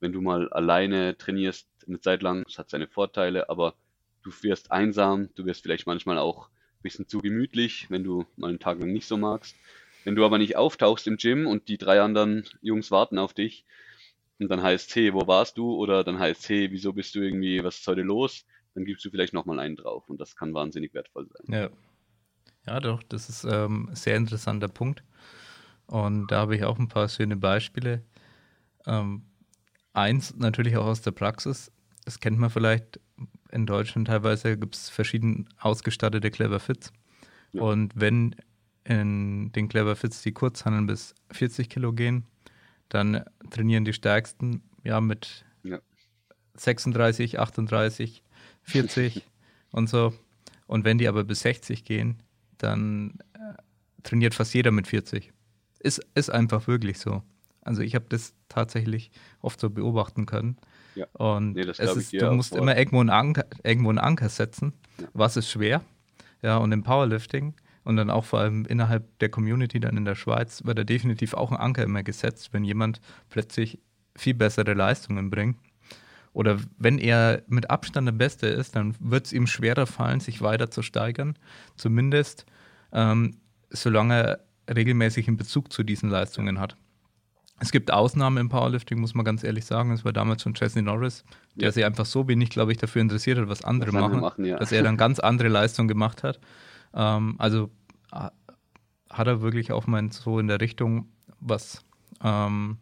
[0.01, 3.75] Wenn du mal alleine trainierst eine Zeit lang, das hat seine Vorteile, aber
[4.23, 8.49] du wirst einsam, du wirst vielleicht manchmal auch ein bisschen zu gemütlich, wenn du mal
[8.49, 9.55] einen Tag lang nicht so magst.
[10.05, 13.65] Wenn du aber nicht auftauchst im Gym und die drei anderen Jungs warten auf dich
[14.39, 15.75] und dann heißt, hey, wo warst du?
[15.75, 18.45] Oder dann heißt, hey, wieso bist du irgendwie, was ist heute los?
[18.75, 21.61] Dann gibst du vielleicht nochmal einen drauf und das kann wahnsinnig wertvoll sein.
[21.61, 21.71] Ja.
[22.67, 25.03] Ja, doch, das ist ähm, ein sehr interessanter Punkt.
[25.87, 28.03] Und da habe ich auch ein paar schöne Beispiele.
[28.87, 29.27] Ähm,
[29.93, 31.71] eins natürlich auch aus der Praxis.
[32.05, 33.01] Das kennt man vielleicht
[33.51, 36.93] in Deutschland teilweise, gibt es verschieden ausgestattete Clever Fits.
[37.53, 37.63] Ja.
[37.63, 38.35] Und wenn
[38.85, 42.25] in den Clever Fits die Kurzhandeln bis 40 Kilo gehen,
[42.89, 45.79] dann trainieren die Stärksten ja mit Ja.
[46.57, 48.23] 36, 38,
[48.63, 49.23] 40
[49.71, 50.13] und so.
[50.67, 52.23] Und wenn die aber bis 60 gehen,
[52.59, 53.55] dann äh,
[54.03, 55.33] trainiert fast jeder mit 40.
[55.81, 57.23] Ist, ist einfach wirklich so.
[57.63, 59.11] Also ich habe das tatsächlich
[59.41, 60.57] oft so beobachten können.
[60.95, 61.07] Ja.
[61.15, 62.59] Und Nee, es ist, du musst vor.
[62.59, 64.75] immer irgendwo einen, Anker, irgendwo einen Anker setzen.
[65.13, 65.83] Was ist schwer?
[66.43, 67.55] Ja, und im Powerlifting
[67.85, 71.35] und dann auch vor allem innerhalb der Community dann in der Schweiz wird da definitiv
[71.35, 73.79] auch ein Anker immer gesetzt, wenn jemand plötzlich
[74.17, 75.59] viel bessere Leistungen bringt.
[76.33, 80.43] Oder wenn er mit Abstand der Beste ist, dann wird es ihm schwerer fallen, sich
[80.43, 81.37] weiter zu steigern.
[81.77, 82.45] Zumindest
[82.93, 83.37] ähm,
[83.71, 84.15] solange
[84.67, 86.77] er regelmäßig einen Bezug zu diesen Leistungen hat.
[87.61, 89.93] Es gibt Ausnahmen im Powerlifting, muss man ganz ehrlich sagen.
[89.93, 91.25] Es war damals schon Jesse Norris,
[91.55, 91.73] der Ja.
[91.73, 94.45] sich einfach so wenig, glaube ich, dafür interessiert hat, was andere Was andere machen, machen,
[94.45, 94.59] ja.
[94.59, 96.41] dass er dann ganz andere Leistungen gemacht hat.
[96.95, 97.71] Ähm, also
[98.13, 98.31] äh,
[99.11, 101.09] hat er wirklich auch mal so in der Richtung
[101.41, 101.85] was
[102.23, 102.79] ähm,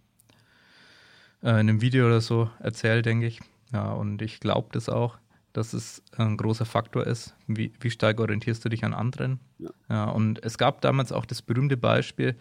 [1.42, 3.40] äh, in einem Video oder so erzählt, denke ich.
[3.72, 5.18] Ja, und ich glaube das auch,
[5.52, 7.34] dass es ein großer Faktor ist.
[7.46, 9.40] Wie, wie stark orientierst du dich an anderen?
[9.88, 10.04] Ja.
[10.06, 12.36] und es gab damals auch das berühmte Beispiel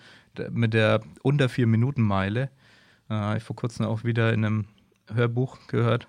[0.50, 2.50] mit der unter vier Minuten Meile.
[3.10, 4.66] Äh, ich vor kurzem auch wieder in einem
[5.14, 6.08] Hörbuch gehört.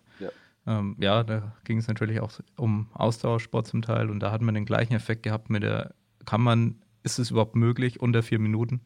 [0.66, 0.78] Ja.
[0.78, 4.54] Ähm, ja, da ging es natürlich auch um Ausdauersport zum Teil und da hat man
[4.54, 5.94] den gleichen Effekt gehabt mit der,
[6.24, 8.82] kann man, ist es überhaupt möglich, unter vier Minuten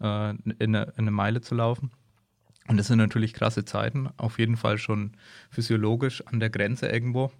[0.00, 1.90] äh, in, eine, in eine Meile zu laufen?
[2.68, 5.12] Und das sind natürlich krasse Zeiten, auf jeden Fall schon
[5.50, 7.30] physiologisch an der Grenze irgendwo.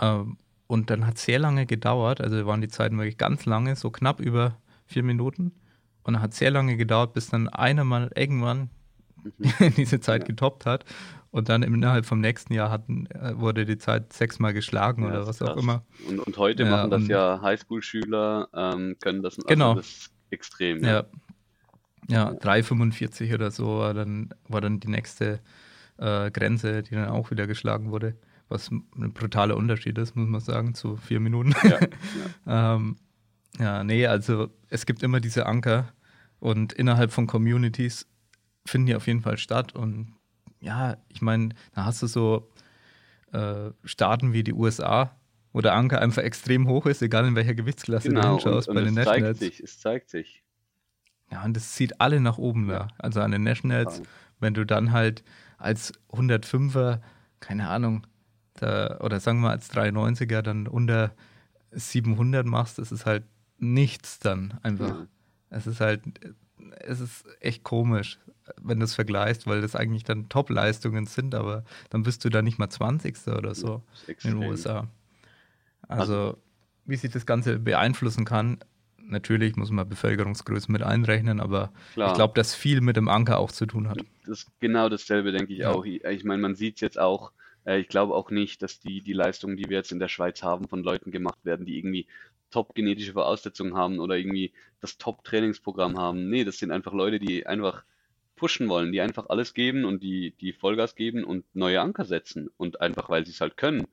[0.00, 3.74] Ähm, und dann hat es sehr lange gedauert, also waren die Zeiten wirklich ganz lange,
[3.74, 4.56] so knapp über
[4.86, 5.52] vier Minuten.
[6.04, 8.70] Und dann hat es sehr lange gedauert, bis dann einer mal irgendwann
[9.76, 10.26] diese Zeit ja.
[10.28, 10.84] getoppt hat.
[11.30, 15.26] Und dann innerhalb vom nächsten Jahr hatten, äh, wurde die Zeit sechsmal geschlagen ja, oder
[15.26, 15.84] was auch immer.
[16.08, 19.74] Und, und heute ja, machen das ja Highschool-Schüler, ähm, können das, also genau.
[19.74, 20.82] das ist extrem.
[20.82, 21.04] Ja,
[22.08, 25.40] ja, 3,45 oder so war dann, war dann die nächste
[25.98, 28.16] äh, Grenze, die dann auch wieder geschlagen wurde.
[28.48, 31.54] Was ein brutaler Unterschied ist, muss man sagen, zu vier Minuten.
[31.62, 31.78] Ja,
[32.46, 32.74] ja.
[32.74, 32.96] ähm,
[33.58, 35.92] ja, nee, also es gibt immer diese Anker
[36.40, 38.08] und innerhalb von Communities
[38.66, 39.74] finden die auf jeden Fall statt.
[39.74, 40.14] Und
[40.60, 42.50] ja, ich meine, da hast du so
[43.32, 45.16] äh, Staaten wie die USA,
[45.52, 48.76] wo der Anker einfach extrem hoch ist, egal in welcher Gewichtsklasse genau, du hinschaust und,
[48.76, 49.38] und bei den es Nationals.
[49.38, 50.44] Zeigt sich, es zeigt sich.
[51.30, 52.88] Ja, und das zieht alle nach oben da.
[52.98, 54.04] Also an den Nationals, ja.
[54.40, 55.22] wenn du dann halt
[55.58, 57.00] als 105er,
[57.38, 58.06] keine Ahnung,
[58.54, 61.12] da, oder sagen wir als 93er dann unter
[61.70, 63.24] 700 machst, das ist halt
[63.58, 65.00] nichts dann einfach.
[65.00, 65.08] Mhm.
[65.50, 66.02] Es ist halt,
[66.80, 68.18] es ist echt komisch,
[68.60, 72.42] wenn du es vergleichst, weil das eigentlich dann Top-Leistungen sind, aber dann bist du da
[72.42, 73.16] nicht mal 20.
[73.28, 74.88] oder so in den USA.
[75.88, 76.38] Also, also,
[76.86, 78.58] wie sich das Ganze beeinflussen kann,
[78.98, 82.10] natürlich muss man Bevölkerungsgröße mit einrechnen, aber Klar.
[82.10, 83.98] ich glaube, dass viel mit dem Anker auch zu tun hat.
[84.26, 85.70] Das ist genau dasselbe, denke ich ja.
[85.70, 85.84] auch.
[85.84, 87.32] Ich meine, man sieht es jetzt auch,
[87.64, 90.42] äh, ich glaube auch nicht, dass die, die Leistungen, die wir jetzt in der Schweiz
[90.42, 92.06] haben, von Leuten gemacht werden, die irgendwie
[92.50, 96.28] top-genetische Voraussetzungen haben oder irgendwie das Top-Trainingsprogramm haben.
[96.28, 97.84] Nee, das sind einfach Leute, die einfach
[98.40, 102.48] pushen wollen, die einfach alles geben und die, die Vollgas geben und neue Anker setzen
[102.56, 103.86] und einfach, weil sie es halt können.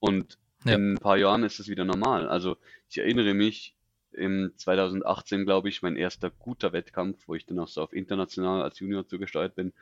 [0.00, 0.76] Und ja.
[0.76, 2.26] in ein paar Jahren ist es wieder normal.
[2.26, 2.56] Also
[2.88, 3.76] ich erinnere mich,
[4.12, 8.62] im 2018, glaube ich, mein erster guter Wettkampf, wo ich dann auch so auf international
[8.62, 9.74] als Junior zugesteuert bin.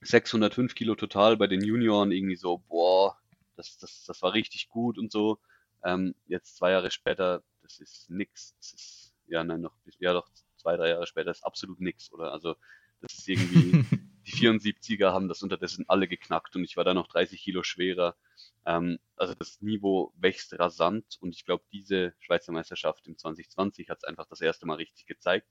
[0.00, 3.16] 605 Kilo total bei den Junioren, irgendwie so, boah,
[3.56, 5.38] das, das, das war richtig gut und so.
[5.84, 8.56] Ähm, jetzt zwei Jahre später, das ist nix.
[8.58, 12.32] Das ist, ja, nein, noch, ja doch, zwei, drei Jahre später ist absolut nix, oder?
[12.32, 12.56] Also,
[13.02, 13.84] das ist irgendwie,
[14.26, 18.16] die 74er haben das unterdessen alle geknackt und ich war da noch 30 Kilo schwerer.
[18.64, 23.98] Ähm, also das Niveau wächst rasant und ich glaube, diese Schweizer Meisterschaft im 2020 hat
[23.98, 25.48] es einfach das erste Mal richtig gezeigt.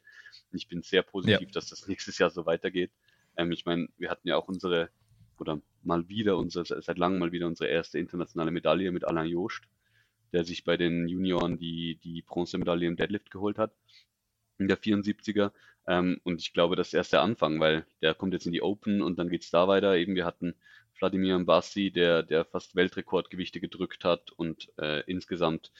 [0.52, 1.54] Und ich bin sehr positiv, ja.
[1.54, 2.92] dass das nächstes Jahr so weitergeht.
[3.38, 4.90] Ähm, ich meine, wir hatten ja auch unsere,
[5.38, 9.68] oder mal wieder unsere, seit langem mal wieder unsere erste internationale Medaille mit Alain Joost
[10.34, 13.74] der sich bei den Junioren die, die Bronzemedaille im Deadlift geholt hat,
[14.58, 15.52] in der 74er.
[15.88, 18.62] Ähm, und ich glaube, das ist erst der Anfang, weil der kommt jetzt in die
[18.62, 19.96] Open und dann geht es da weiter.
[19.96, 20.56] Eben, wir hatten
[20.94, 25.72] Vladimir Mbassi, der, der fast Weltrekordgewichte gedrückt hat und äh, insgesamt,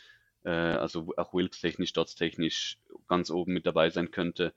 [0.44, 2.78] äh, also auch Wilks-technisch, Dots-technisch
[3.08, 4.54] ganz oben mit dabei sein könnte.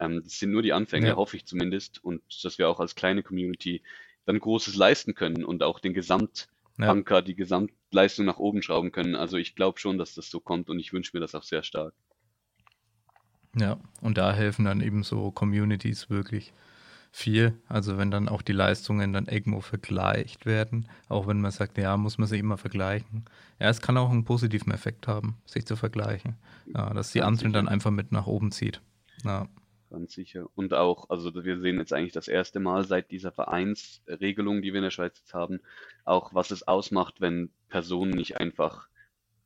[0.00, 1.16] Ähm, das sind nur die Anfänge, ja.
[1.16, 2.02] hoffe ich zumindest.
[2.02, 3.82] Und dass wir auch als kleine Community
[4.26, 6.90] dann Großes leisten können und auch den Gesamt- ja.
[6.90, 9.16] Anker die Gesamtleistung nach oben schrauben können.
[9.16, 11.62] Also ich glaube schon, dass das so kommt und ich wünsche mir das auch sehr
[11.62, 11.92] stark.
[13.58, 16.52] Ja, und da helfen dann eben so Communities wirklich
[17.10, 17.54] viel.
[17.68, 21.96] Also wenn dann auch die Leistungen dann irgendwo vergleicht werden, auch wenn man sagt, ja,
[21.96, 23.24] muss man sich immer vergleichen.
[23.58, 26.36] Ja, es kann auch einen positiven Effekt haben, sich zu vergleichen.
[26.74, 28.80] Ja, dass die anderen dann einfach mit nach oben zieht.
[29.24, 29.48] Ja
[29.90, 30.48] ganz sicher.
[30.54, 34.78] Und auch, also wir sehen jetzt eigentlich das erste Mal seit dieser Vereinsregelung, die wir
[34.78, 35.60] in der Schweiz jetzt haben,
[36.04, 38.88] auch was es ausmacht, wenn Personen nicht einfach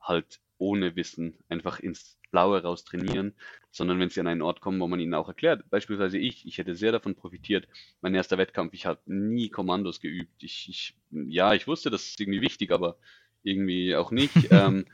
[0.01, 3.35] halt ohne Wissen einfach ins Blaue raus trainieren,
[3.73, 5.69] sondern wenn sie an einen Ort kommen, wo man ihnen auch erklärt.
[5.71, 7.67] Beispielsweise ich, ich hätte sehr davon profitiert.
[8.01, 10.43] Mein erster Wettkampf, ich habe nie Kommandos geübt.
[10.43, 12.97] Ich, ich, ja, ich wusste, das ist irgendwie wichtig, aber
[13.43, 14.33] irgendwie auch nicht.
[14.51, 14.87] ähm,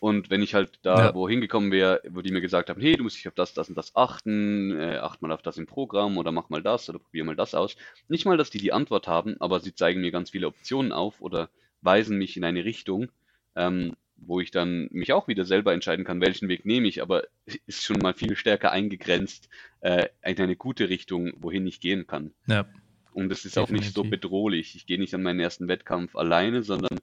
[0.00, 1.14] und wenn ich halt da ja.
[1.14, 3.68] wohin gekommen wäre, wo die mir gesagt haben, hey, du musst dich auf das, das
[3.68, 6.98] und das achten, äh, acht mal auf das im Programm oder mach mal das oder
[6.98, 7.76] probier mal das aus.
[8.08, 11.20] Nicht mal, dass die die Antwort haben, aber sie zeigen mir ganz viele Optionen auf
[11.20, 11.50] oder
[11.82, 13.12] weisen mich in eine Richtung,
[13.54, 13.94] ähm,
[14.26, 17.24] wo ich dann mich auch wieder selber entscheiden kann, welchen Weg nehme ich, aber
[17.66, 19.48] ist schon mal viel stärker eingegrenzt
[19.80, 22.32] äh, in eine gute Richtung, wohin ich gehen kann.
[22.46, 22.66] Ja.
[23.12, 23.62] Und es ist Definitiv.
[23.62, 24.74] auch nicht so bedrohlich.
[24.74, 26.98] Ich gehe nicht an meinen ersten Wettkampf alleine, sondern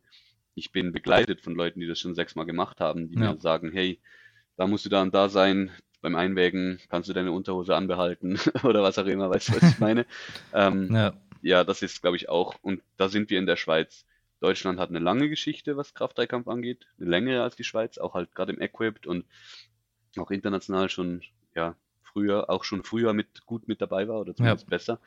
[0.56, 3.34] ich bin begleitet von Leuten, die das schon sechsmal gemacht haben, die ja.
[3.34, 4.00] mir sagen, hey,
[4.58, 8.82] da musst du da und da sein, beim Einwägen kannst du deine Unterhose anbehalten oder
[8.82, 10.06] was auch immer, weißt du, was ich meine?
[10.54, 11.14] ähm, ja.
[11.42, 14.06] ja, das ist, glaube ich, auch, und da sind wir in der Schweiz.
[14.40, 18.34] Deutschland hat eine lange Geschichte, was Kraft-Dreikampf angeht, eine längere als die Schweiz, auch halt
[18.34, 19.26] gerade im Equipped und
[20.18, 21.22] auch international schon,
[21.56, 24.70] ja, früher, auch schon früher mit gut mit dabei war oder zumindest ja.
[24.70, 25.00] besser.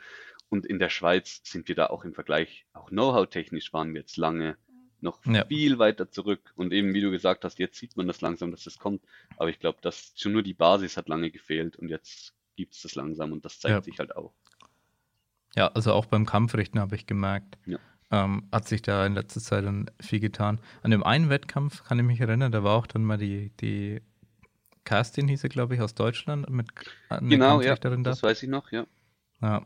[0.49, 4.17] Und in der Schweiz sind wir da auch im Vergleich, auch Know-how-technisch waren wir jetzt
[4.17, 4.57] lange
[5.01, 5.45] noch ja.
[5.47, 6.53] viel weiter zurück.
[6.57, 9.03] Und eben, wie du gesagt hast, jetzt sieht man das langsam, dass das kommt.
[9.37, 12.83] Aber ich glaube, dass schon nur die Basis hat lange gefehlt und jetzt gibt es
[12.83, 13.83] das langsam und das zeigt ja.
[13.83, 14.33] sich halt auch.
[15.57, 17.59] Ja, also auch beim Kampfrichten habe ich gemerkt.
[17.67, 17.79] Ja.
[18.13, 20.61] Ähm, hat sich da in letzter Zeit dann viel getan.
[20.83, 24.03] An dem einen Wettkampf kann ich mich erinnern, da war auch dann mal die, die
[24.85, 26.69] Kerstin hieß sie, glaube ich, aus Deutschland mit
[27.09, 28.87] einer Genau, ja, das weiß ich noch, ja.
[29.41, 29.63] Ja.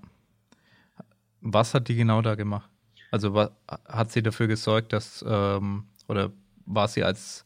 [1.41, 2.71] Was hat die genau da gemacht?
[3.11, 3.51] Also was,
[3.87, 6.33] hat sie dafür gesorgt, dass, ähm, oder
[6.67, 7.45] war sie als,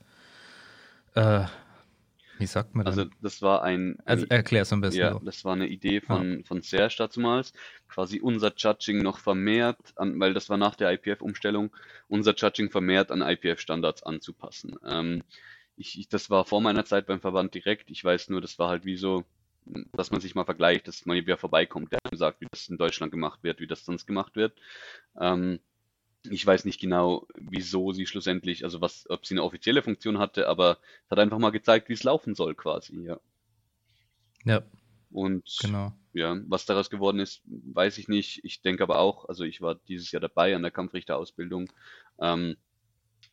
[1.15, 1.45] äh,
[2.41, 2.99] wie sagt man das?
[2.99, 3.99] Also das war ein...
[4.05, 5.01] Also erklär es ein bisschen.
[5.01, 5.18] Ja, so.
[5.20, 6.45] das war eine Idee von, ja.
[6.45, 7.53] von Serge damals,
[7.88, 11.70] quasi unser Judging noch vermehrt, an, weil das war nach der IPF-Umstellung,
[12.09, 14.76] unser Judging vermehrt an IPF-Standards anzupassen.
[14.84, 15.22] Ähm,
[15.76, 17.91] ich, ich, das war vor meiner Zeit beim Verband direkt.
[17.91, 19.24] Ich weiß nur, das war halt wie so,
[19.93, 23.12] dass man sich mal vergleicht, dass man wieder vorbeikommt, der sagt, wie das in Deutschland
[23.12, 24.59] gemacht wird, wie das sonst gemacht wird.
[25.18, 25.61] Ähm,
[26.29, 30.49] ich weiß nicht genau, wieso sie schlussendlich, also was, ob sie eine offizielle Funktion hatte,
[30.49, 33.18] aber es hat einfach mal gezeigt, wie es laufen soll, quasi, ja.
[34.45, 34.62] Ja.
[35.11, 35.93] Und genau.
[36.12, 38.45] ja, was daraus geworden ist, weiß ich nicht.
[38.45, 41.73] Ich denke aber auch, also ich war dieses Jahr dabei an der Kampfrichterausbildung.
[42.21, 42.57] Ähm,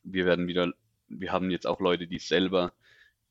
[0.03, 0.73] wir werden wieder,
[1.07, 2.73] wir haben jetzt auch Leute, die selber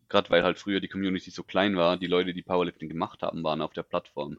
[0.09, 3.42] gerade weil halt früher die Community so klein war, die Leute, die Powerlifting gemacht haben,
[3.42, 4.38] waren auf der Plattform.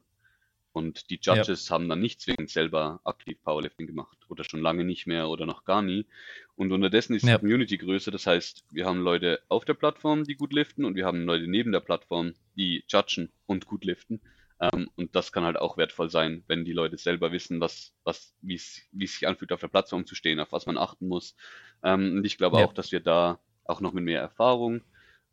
[0.78, 1.74] Und die Judges ja.
[1.74, 5.66] haben dann nicht zwingend selber aktiv Powerlifting gemacht oder schon lange nicht mehr oder noch
[5.66, 6.06] gar nie.
[6.56, 7.34] Und unterdessen ist ja.
[7.34, 8.12] die Community größer.
[8.12, 11.48] Das heißt, wir haben Leute auf der Plattform, die gut liften und wir haben Leute
[11.48, 14.22] neben der Plattform, die judgen und gut liften.
[14.60, 18.36] Ähm, und das kann halt auch wertvoll sein, wenn die Leute selber wissen, was, was,
[18.42, 21.36] wie es sich anfühlt, auf der Plattform zu stehen, auf was man achten muss.
[21.84, 22.66] Ähm, und ich glaube ja.
[22.66, 24.82] auch, dass wir da auch noch mit mehr Erfahrung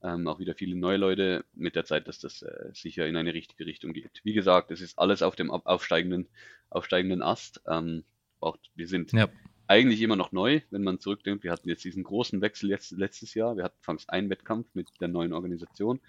[0.05, 3.33] ähm, auch wieder viele neue Leute mit der Zeit, dass das äh, sicher in eine
[3.33, 4.21] richtige Richtung geht.
[4.23, 6.29] Wie gesagt, es ist alles auf dem aufsteigenden,
[6.69, 7.63] aufsteigenden Ast.
[7.67, 8.05] Ähm,
[8.39, 9.29] auch, wir sind ja.
[9.67, 11.43] eigentlich immer noch neu, wenn man zurückdenkt.
[11.43, 13.57] Wir hatten jetzt diesen großen Wechsel jetzt, letztes Jahr.
[13.57, 16.01] Wir hatten fangs einen Wettkampf mit der neuen Organisation.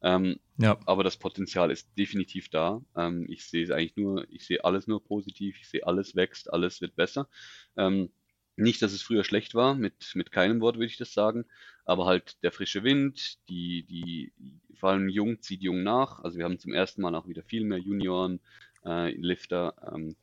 [0.00, 0.78] Ähm, ja.
[0.86, 2.80] Aber das Potenzial ist definitiv da.
[2.96, 5.56] Ähm, ich sehe es eigentlich nur, ich sehe alles nur positiv.
[5.60, 7.28] Ich sehe alles wächst, alles wird besser.
[7.76, 8.10] Ähm,
[8.56, 11.44] nicht, dass es früher schlecht war, mit, mit keinem Wort würde ich das sagen,
[11.84, 14.32] aber halt der frische Wind, die, die,
[14.74, 16.20] vor allem jung zieht jung nach.
[16.20, 18.40] Also wir haben zum ersten Mal auch wieder viel mehr Junioren,
[18.84, 19.74] äh, Lifter.
[19.92, 20.16] Ähm,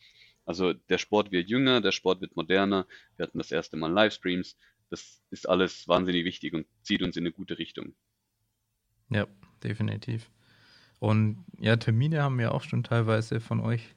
[0.46, 2.88] also der Sport wird jünger, der Sport wird moderner.
[3.16, 4.56] Wir hatten das erste Mal Livestreams.
[4.90, 7.94] Das ist alles wahnsinnig wichtig und zieht uns in eine gute Richtung.
[9.10, 9.28] Ja,
[9.64, 10.32] definitiv.
[11.00, 13.96] Und ja, Termine haben wir auch schon teilweise von euch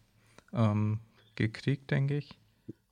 [0.53, 1.01] ähm,
[1.37, 2.40] gekriegt, denke ich.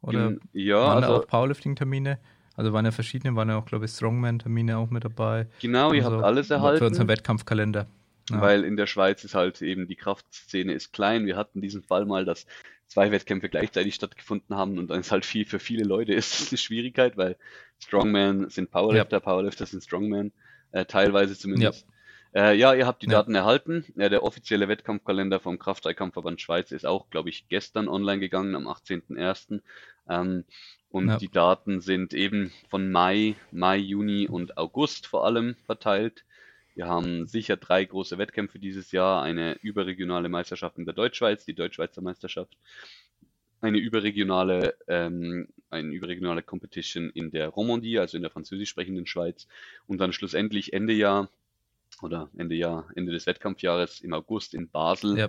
[0.08, 2.18] Oder In, ja, waren also, da auch Powerlifting-Termine?
[2.56, 5.46] Also waren ja verschiedene, waren ja auch, glaube ich, Strongman-Termine auch mit dabei.
[5.60, 6.78] Genau, ihr also habt alles erhalten.
[6.78, 7.86] Für unseren Wettkampfkalender.
[8.30, 8.40] Ja.
[8.40, 11.26] Weil in der Schweiz ist halt eben die Kraftszene ist klein.
[11.26, 12.46] Wir hatten diesen Fall mal, dass
[12.88, 16.50] zwei Wettkämpfe gleichzeitig stattgefunden haben und dann ist halt viel für viele Leute ist das
[16.50, 17.36] eine Schwierigkeit, weil
[17.78, 19.20] Strongman sind Powerlifter, ja.
[19.20, 20.32] Powerlifter sind Strongman,
[20.72, 21.82] äh, teilweise zumindest.
[21.82, 21.94] Ja.
[22.38, 23.84] Äh, ja, ihr habt die Daten erhalten.
[23.96, 28.68] Ja, der offizielle Wettkampfkalender vom Kraftdreikampfverband Schweiz ist auch, glaube ich, gestern online gegangen, am
[28.68, 29.60] 18.01.
[30.08, 30.44] Ähm,
[30.88, 31.16] und ja.
[31.16, 36.24] die Daten sind eben von Mai, Mai, Juni und August vor allem verteilt.
[36.76, 39.20] Wir haben sicher drei große Wettkämpfe dieses Jahr.
[39.20, 42.56] Eine überregionale Meisterschaft in der Deutschschweiz, die Deutschschweizer Meisterschaft.
[43.60, 49.48] Eine überregionale, ähm, eine überregionale Competition in der Romandie, also in der französisch sprechenden Schweiz.
[49.88, 51.28] Und dann schlussendlich Ende Jahr
[52.02, 55.28] oder Ende Jahr, Ende des Wettkampfjahres im August in Basel ja.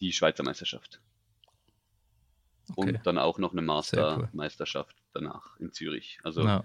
[0.00, 1.00] die Schweizer Meisterschaft.
[2.76, 2.90] Okay.
[2.90, 5.10] Und dann auch noch eine Mastermeisterschaft cool.
[5.14, 6.18] danach in Zürich.
[6.22, 6.64] Also ja.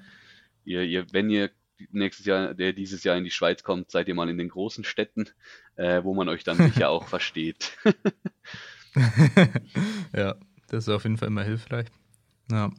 [0.63, 1.51] ihr, ihr, wenn ihr
[1.91, 4.83] nächstes Jahr, der dieses Jahr in die Schweiz kommt, seid ihr mal in den großen
[4.83, 5.29] Städten,
[5.75, 7.77] äh, wo man euch dann sicher auch versteht.
[10.13, 10.35] ja,
[10.67, 11.87] das ist auf jeden Fall immer hilfreich.
[12.51, 12.71] Ja.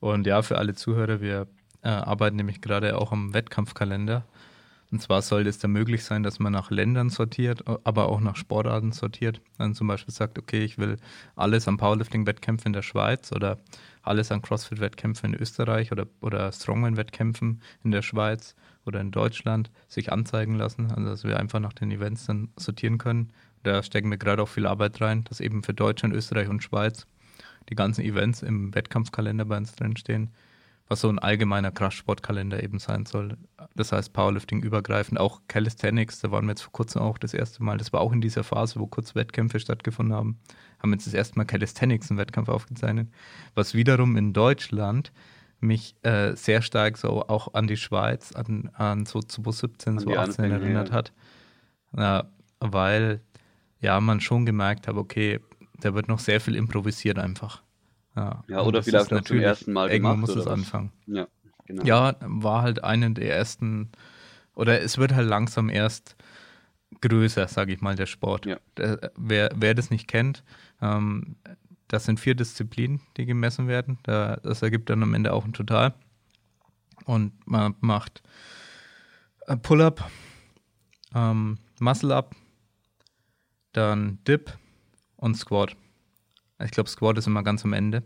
[0.00, 1.46] Und ja, für alle Zuhörer, wir
[1.82, 4.26] äh, arbeiten nämlich gerade auch am Wettkampfkalender.
[4.94, 8.36] Und zwar sollte es da möglich sein, dass man nach Ländern sortiert, aber auch nach
[8.36, 9.40] Sportarten sortiert.
[9.58, 10.98] Dann zum Beispiel sagt, okay, ich will
[11.34, 13.58] alles an Powerlifting-Wettkämpfen in der Schweiz oder
[14.02, 18.54] alles an CrossFit-Wettkämpfen in Österreich oder, oder Strongman-Wettkämpfen in der Schweiz
[18.86, 20.92] oder in Deutschland sich anzeigen lassen.
[20.92, 23.32] Also dass wir einfach nach den Events dann sortieren können.
[23.64, 27.08] Da stecken wir gerade auch viel Arbeit rein, dass eben für Deutschland, Österreich und Schweiz
[27.68, 30.30] die ganzen Events im Wettkampfkalender bei uns drinstehen
[30.88, 33.36] was so ein allgemeiner Kraftsportkalender eben sein soll.
[33.74, 37.62] Das heißt Powerlifting übergreifend, auch Calisthenics, da waren wir jetzt vor kurzem auch das erste
[37.62, 40.38] Mal, das war auch in dieser Phase, wo kurz Wettkämpfe stattgefunden haben,
[40.80, 43.08] haben jetzt das erste Mal Calisthenics einen Wettkampf aufgezeichnet,
[43.54, 45.12] was wiederum in Deutschland
[45.60, 50.90] mich äh, sehr stark so auch an die Schweiz, an, an so 2017, 2018 erinnert
[50.90, 50.94] ja.
[50.94, 51.12] hat.
[51.96, 52.24] Ja,
[52.60, 53.20] weil
[53.80, 55.40] ja man schon gemerkt hat, okay,
[55.80, 57.63] da wird noch sehr viel improvisiert einfach.
[58.16, 60.92] Ja, ja oder vielleicht auch zum ersten Mal irgendwann muss es anfangen.
[61.06, 61.26] Ja,
[61.66, 61.84] genau.
[61.84, 63.90] Ja, war halt eine der ersten,
[64.54, 66.16] oder es wird halt langsam erst
[67.00, 68.46] größer, sage ich mal, der Sport.
[68.46, 68.58] Ja.
[68.76, 70.44] Der, wer, wer das nicht kennt,
[70.80, 71.36] ähm,
[71.88, 73.98] das sind vier Disziplinen, die gemessen werden.
[74.04, 75.94] Da, das ergibt dann am Ende auch ein Total.
[77.04, 78.22] Und man macht
[79.46, 80.10] äh, Pull-up,
[81.14, 82.34] ähm, Muscle-up,
[83.72, 84.56] dann Dip
[85.16, 85.76] und Squat.
[86.62, 88.02] Ich glaube, Squat ist immer ganz am Ende.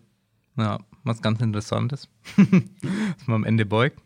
[0.57, 4.03] Ja, was ganz Interessantes, dass man am Ende beugt.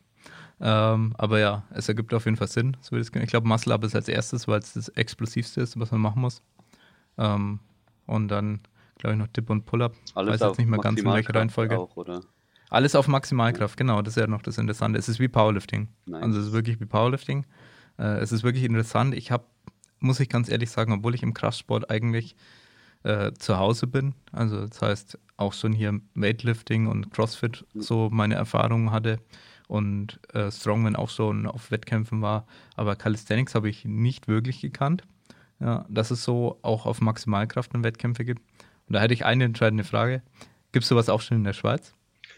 [0.61, 2.77] Ähm, aber ja, es ergibt auf jeden Fall Sinn.
[2.81, 6.01] So ich glaube, Muscle Up ist als erstes, weil es das Explosivste ist, was man
[6.01, 6.43] machen muss.
[7.19, 7.59] Ähm,
[8.07, 8.61] und dann,
[8.99, 9.95] glaube ich, noch Dip und Pull-Up.
[10.15, 11.79] Alles Weiß jetzt nicht mehr ganz in welcher Reihenfolge.
[11.79, 12.21] Auch, oder?
[12.71, 14.99] Alles auf Maximalkraft, genau, das ist ja noch das Interessante.
[14.99, 15.89] Es ist wie Powerlifting.
[16.07, 16.23] Nice.
[16.23, 17.45] Also es ist wirklich wie Powerlifting.
[17.99, 19.15] Äh, es ist wirklich interessant.
[19.15, 19.45] Ich habe,
[19.99, 22.37] muss ich ganz ehrlich sagen, obwohl ich im Kraftsport eigentlich
[23.05, 28.35] äh, zu Hause bin, also das heißt auch schon hier Weightlifting und CrossFit so meine
[28.35, 29.19] Erfahrungen hatte
[29.69, 32.47] und äh, Strongman auch schon auf Wettkämpfen war,
[32.77, 35.03] aber Calisthenics habe ich nicht wirklich gekannt.
[35.61, 38.43] Ja, dass es so auch auf Maximalkraft und Wettkämpfe gibt.
[38.89, 40.21] Und da hätte ich eine entscheidende Frage.
[40.73, 41.95] Gibt es sowas auch schon in der Schweiz?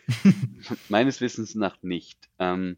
[0.91, 2.29] Meines Wissens nach nicht.
[2.39, 2.77] Ähm,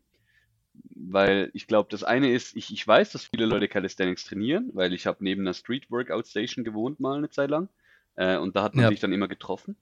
[0.94, 4.92] weil ich glaube, das eine ist, ich, ich weiß, dass viele Leute Calisthenics trainieren, weil
[4.92, 7.68] ich habe neben einer Street Workout Station gewohnt mal eine Zeit lang.
[8.16, 8.88] Äh, und da hat man Ja.
[8.88, 9.76] sich dann immer getroffen.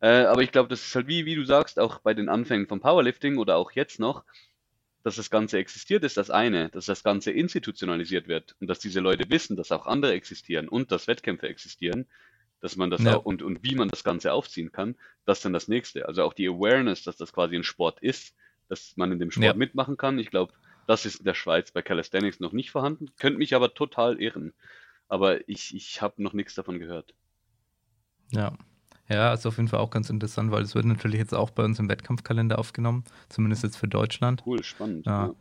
[0.00, 2.66] Äh, aber ich glaube, das ist halt wie, wie du sagst, auch bei den Anfängen
[2.68, 4.24] vom Powerlifting oder auch jetzt noch,
[5.02, 9.00] dass das Ganze existiert, ist das eine, dass das Ganze institutionalisiert wird und dass diese
[9.00, 12.06] Leute wissen, dass auch andere existieren und dass Wettkämpfe existieren,
[12.60, 13.16] dass man das Ja.
[13.16, 16.08] auch und, und wie man das Ganze aufziehen kann, das ist dann das nächste.
[16.08, 18.34] Also auch die Awareness, dass das quasi ein Sport ist,
[18.68, 19.54] dass man in dem Sport Ja.
[19.54, 20.18] mitmachen kann.
[20.18, 20.52] Ich glaube,
[20.86, 23.06] das ist in der Schweiz bei Calisthenics noch nicht vorhanden.
[23.18, 24.52] Könnte mich aber total irren.
[25.08, 27.14] Aber ich, ich habe noch nichts davon gehört.
[28.30, 28.56] Ja.
[29.08, 31.62] Ja, ist auf jeden Fall auch ganz interessant, weil es wird natürlich jetzt auch bei
[31.62, 34.42] uns im Wettkampfkalender aufgenommen, zumindest jetzt für Deutschland.
[34.46, 35.04] Cool, spannend.
[35.04, 35.26] Ja.
[35.26, 35.34] Ja.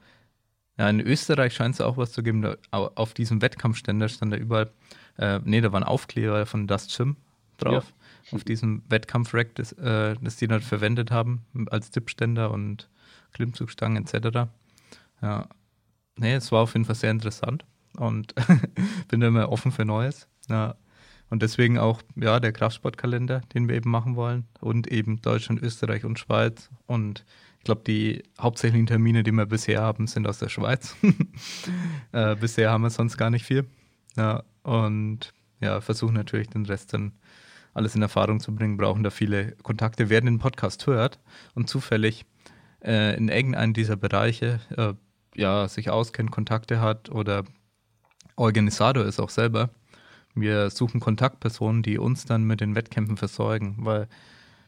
[0.80, 2.41] Ja, in Österreich scheint es auch was zu geben.
[2.41, 4.71] Da, au- auf diesem Wettkampfständer stand da überall,
[5.17, 7.15] äh, nee, da waren Aufkleber von Das Gym
[7.57, 7.93] drauf.
[8.32, 12.89] Auf diesem Wettkampfrack, das, äh, das die dann verwendet haben als Tippständer und
[13.34, 14.49] Klimmzugstangen etc.
[15.21, 15.47] Ja,
[16.17, 17.65] nee, es war auf jeden Fall sehr interessant
[17.97, 18.34] und
[19.07, 20.27] bin immer offen für Neues.
[20.49, 20.75] Ja.
[21.29, 26.05] Und deswegen auch, ja, der Kraftsportkalender, den wir eben machen wollen und eben Deutschland, Österreich
[26.05, 27.25] und Schweiz und
[27.63, 30.97] ich glaube, die hauptsächlichen Termine, die wir bisher haben, sind aus der Schweiz.
[32.11, 33.65] äh, bisher haben wir sonst gar nicht viel.
[34.17, 37.13] Ja, und ja, versuchen natürlich den Rest dann
[37.73, 40.09] alles in Erfahrung zu bringen, brauchen da viele Kontakte.
[40.09, 41.19] Wer den Podcast hört
[41.55, 42.25] und zufällig
[42.84, 44.93] äh, in irgendeinem dieser Bereiche äh,
[45.36, 47.43] ja, sich auskennt, Kontakte hat oder
[48.36, 49.69] Organisator ist auch selber,
[50.36, 54.07] wir suchen Kontaktpersonen, die uns dann mit den Wettkämpfen versorgen, weil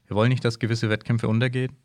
[0.07, 1.75] wir wollen nicht, dass gewisse Wettkämpfe untergehen,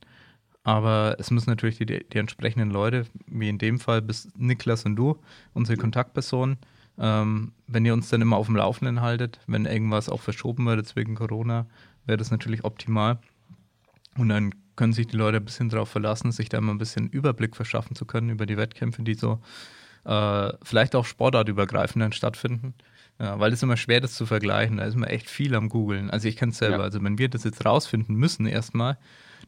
[0.62, 4.97] aber es müssen natürlich die, die entsprechenden Leute, wie in dem Fall bist Niklas und
[4.97, 5.18] du,
[5.55, 6.59] unsere Kontaktpersonen,
[6.99, 10.95] ähm, wenn ihr uns dann immer auf dem Laufenden haltet, wenn irgendwas auch verschoben wird
[10.97, 11.66] wegen Corona,
[12.05, 13.18] wäre das natürlich optimal.
[14.18, 17.09] Und dann können sich die Leute ein bisschen darauf verlassen, sich da mal ein bisschen
[17.09, 19.41] Überblick verschaffen zu können über die Wettkämpfe, die so
[20.05, 22.75] äh, vielleicht auch sportartübergreifend dann stattfinden.
[23.18, 24.79] Ja, weil es ist immer schwer, das zu vergleichen.
[24.79, 26.11] Da ist man echt viel am Googeln.
[26.11, 26.79] Also ich kenne es selber.
[26.79, 26.85] Ja.
[26.85, 28.97] Also wenn wir das jetzt rausfinden müssen erstmal,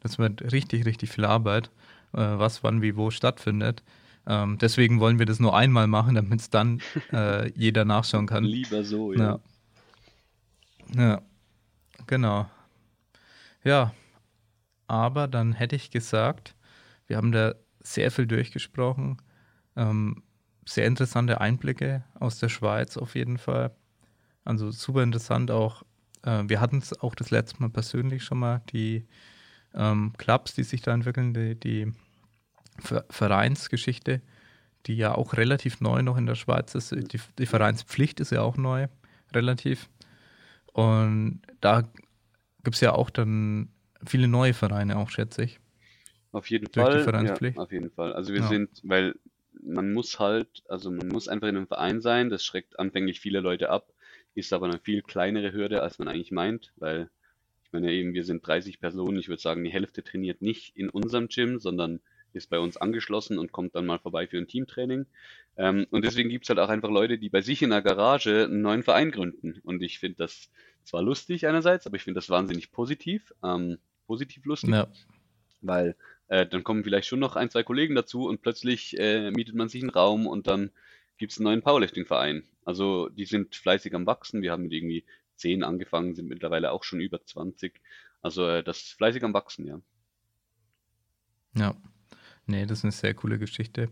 [0.02, 1.70] das wird richtig, richtig viel Arbeit,
[2.12, 3.82] äh, was, wann, wie, wo stattfindet.
[4.26, 8.44] Ähm, deswegen wollen wir das nur einmal machen, damit es dann äh, jeder nachschauen kann.
[8.44, 9.40] Lieber so, ja.
[10.94, 11.02] Ja.
[11.02, 11.22] Ja,
[12.06, 12.50] genau.
[13.64, 13.94] Ja,
[14.86, 16.54] aber dann hätte ich gesagt,
[17.06, 19.20] wir haben da sehr viel durchgesprochen.
[19.76, 20.22] Ähm,
[20.64, 23.74] sehr interessante Einblicke aus der Schweiz auf jeden Fall.
[24.44, 25.82] Also super interessant auch.
[26.22, 29.06] Äh, wir hatten es auch das letzte Mal persönlich schon mal, die
[29.74, 31.92] ähm, Clubs, die sich da entwickeln, die, die
[32.78, 34.22] Ver Vereinsgeschichte,
[34.86, 36.92] die ja auch relativ neu noch in der Schweiz ist.
[36.92, 38.88] Die, die Vereinspflicht ist ja auch neu,
[39.32, 39.88] relativ.
[40.72, 41.82] Und da
[42.64, 43.68] gibt es ja auch dann
[44.06, 45.58] viele neue Vereine auch, schätze ich.
[46.32, 47.04] Auf jeden Durch die Fall.
[47.04, 47.56] Vereinspflicht?
[47.56, 48.12] Ja, auf jeden Fall.
[48.12, 48.48] Also wir Ja.
[48.48, 49.14] sind, weil
[49.62, 53.40] man muss halt, also man muss einfach in einem Verein sein, das schreckt anfänglich viele
[53.40, 53.92] Leute ab,
[54.34, 57.10] ist aber eine viel kleinere Hürde, als man eigentlich meint, weil
[57.64, 60.88] ich meine eben, wir sind 30 Personen, ich würde sagen, die Hälfte trainiert nicht in
[60.88, 62.00] unserem Gym, sondern
[62.32, 65.06] ist bei uns angeschlossen und kommt dann mal vorbei für ein Teamtraining.
[65.58, 68.44] Ähm, und deswegen gibt es halt auch einfach Leute, die bei sich in der Garage
[68.44, 69.60] einen neuen Verein gründen.
[69.64, 70.50] Und ich finde das
[70.82, 74.88] zwar lustig einerseits, aber ich finde das wahnsinnig positiv, ähm, positiv lustig Ja,
[75.60, 75.96] weil
[76.28, 79.68] äh, dann kommen vielleicht schon noch ein, zwei Kollegen dazu und plötzlich äh, mietet man
[79.68, 80.70] sich einen Raum und dann
[81.18, 82.44] gibt es einen neuen Powerlifting-Verein.
[82.64, 84.42] Also die sind fleißig am Wachsen.
[84.42, 85.04] Wir haben mit irgendwie
[85.36, 87.80] 10 angefangen, sind mittlerweile auch schon über 20.
[88.22, 89.80] Also äh, das ist fleißig am Wachsen, ja.
[91.56, 91.74] ja.
[92.46, 93.90] Nee, das ist eine sehr coole Geschichte.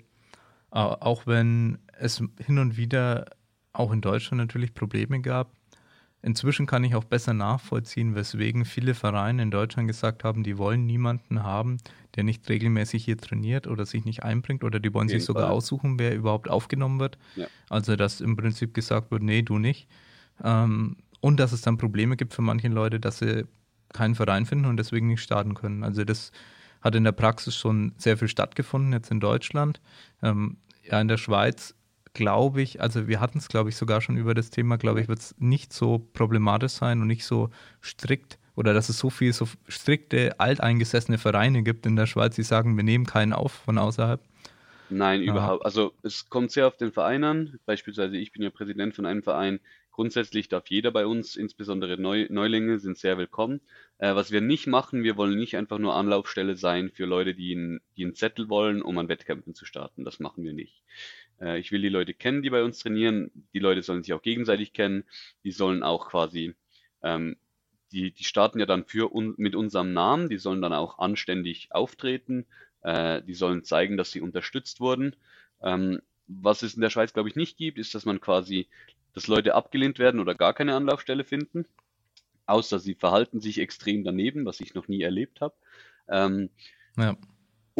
[0.70, 3.30] Au- Auch wenn es hin und wieder
[3.72, 5.52] auch in Deutschland natürlich Probleme gab,
[6.22, 10.86] inzwischen kann ich auch besser nachvollziehen, weswegen viele Vereine in Deutschland gesagt haben, die wollen
[10.86, 11.78] niemanden haben,
[12.16, 15.52] der nicht regelmäßig hier trainiert oder sich nicht einbringt oder die wollen sich sogar Fall.
[15.52, 17.18] aussuchen, wer überhaupt aufgenommen wird.
[17.36, 17.46] Ja.
[17.68, 19.88] Also dass im Prinzip gesagt wird, nee, du nicht.
[20.42, 23.44] Ähm, und dass es dann Probleme gibt für manche Leute, dass sie
[23.92, 25.84] keinen Verein finden und deswegen nicht starten können.
[25.84, 26.32] Also das
[26.80, 29.80] hat in der Praxis schon sehr viel stattgefunden, jetzt in Deutschland.
[30.22, 31.74] Ähm, ja, in der Schweiz
[32.14, 35.08] glaube ich, also wir hatten es, glaube ich, sogar schon über das Thema, glaube ich,
[35.08, 37.50] wird es nicht so problematisch sein und nicht so
[37.82, 42.42] strikt oder dass es so viele so strikte, alteingesessene Vereine gibt in der Schweiz, die
[42.42, 44.20] sagen, wir nehmen keinen auf von außerhalb.
[44.92, 45.64] Nein, überhaupt.
[45.64, 47.60] Also es kommt sehr auf den Verein an.
[47.64, 49.60] Beispielsweise ich bin ja Präsident von einem Verein,
[50.00, 53.60] Grundsätzlich darf jeder bei uns, insbesondere Neu Neulinge, sind sehr willkommen.
[53.98, 57.54] Äh, was wir nicht machen, wir wollen nicht einfach nur Anlaufstelle sein für Leute, die
[57.54, 60.04] einen, die einen Zettel wollen, um an Wettkämpfen zu starten.
[60.04, 60.82] Das machen wir nicht.
[61.40, 63.30] Äh, ich will die Leute kennen, die bei uns trainieren.
[63.54, 65.04] Die Leute sollen sich auch gegenseitig kennen.
[65.44, 66.54] Die sollen auch quasi,
[67.02, 67.36] ähm,
[67.92, 70.28] die, die starten ja dann für un mit unserem Namen.
[70.28, 72.46] Die sollen dann auch anständig auftreten.
[72.82, 75.16] Äh, die sollen zeigen, dass sie unterstützt wurden.
[75.62, 78.68] Ähm, was es in der Schweiz, glaube ich, nicht gibt, ist, dass man quasi
[79.12, 81.66] dass Leute abgelehnt werden oder gar keine Anlaufstelle finden,
[82.46, 85.54] außer sie verhalten sich extrem daneben, was ich noch nie erlebt habe.
[86.08, 86.50] Ähm,
[86.96, 87.16] ja.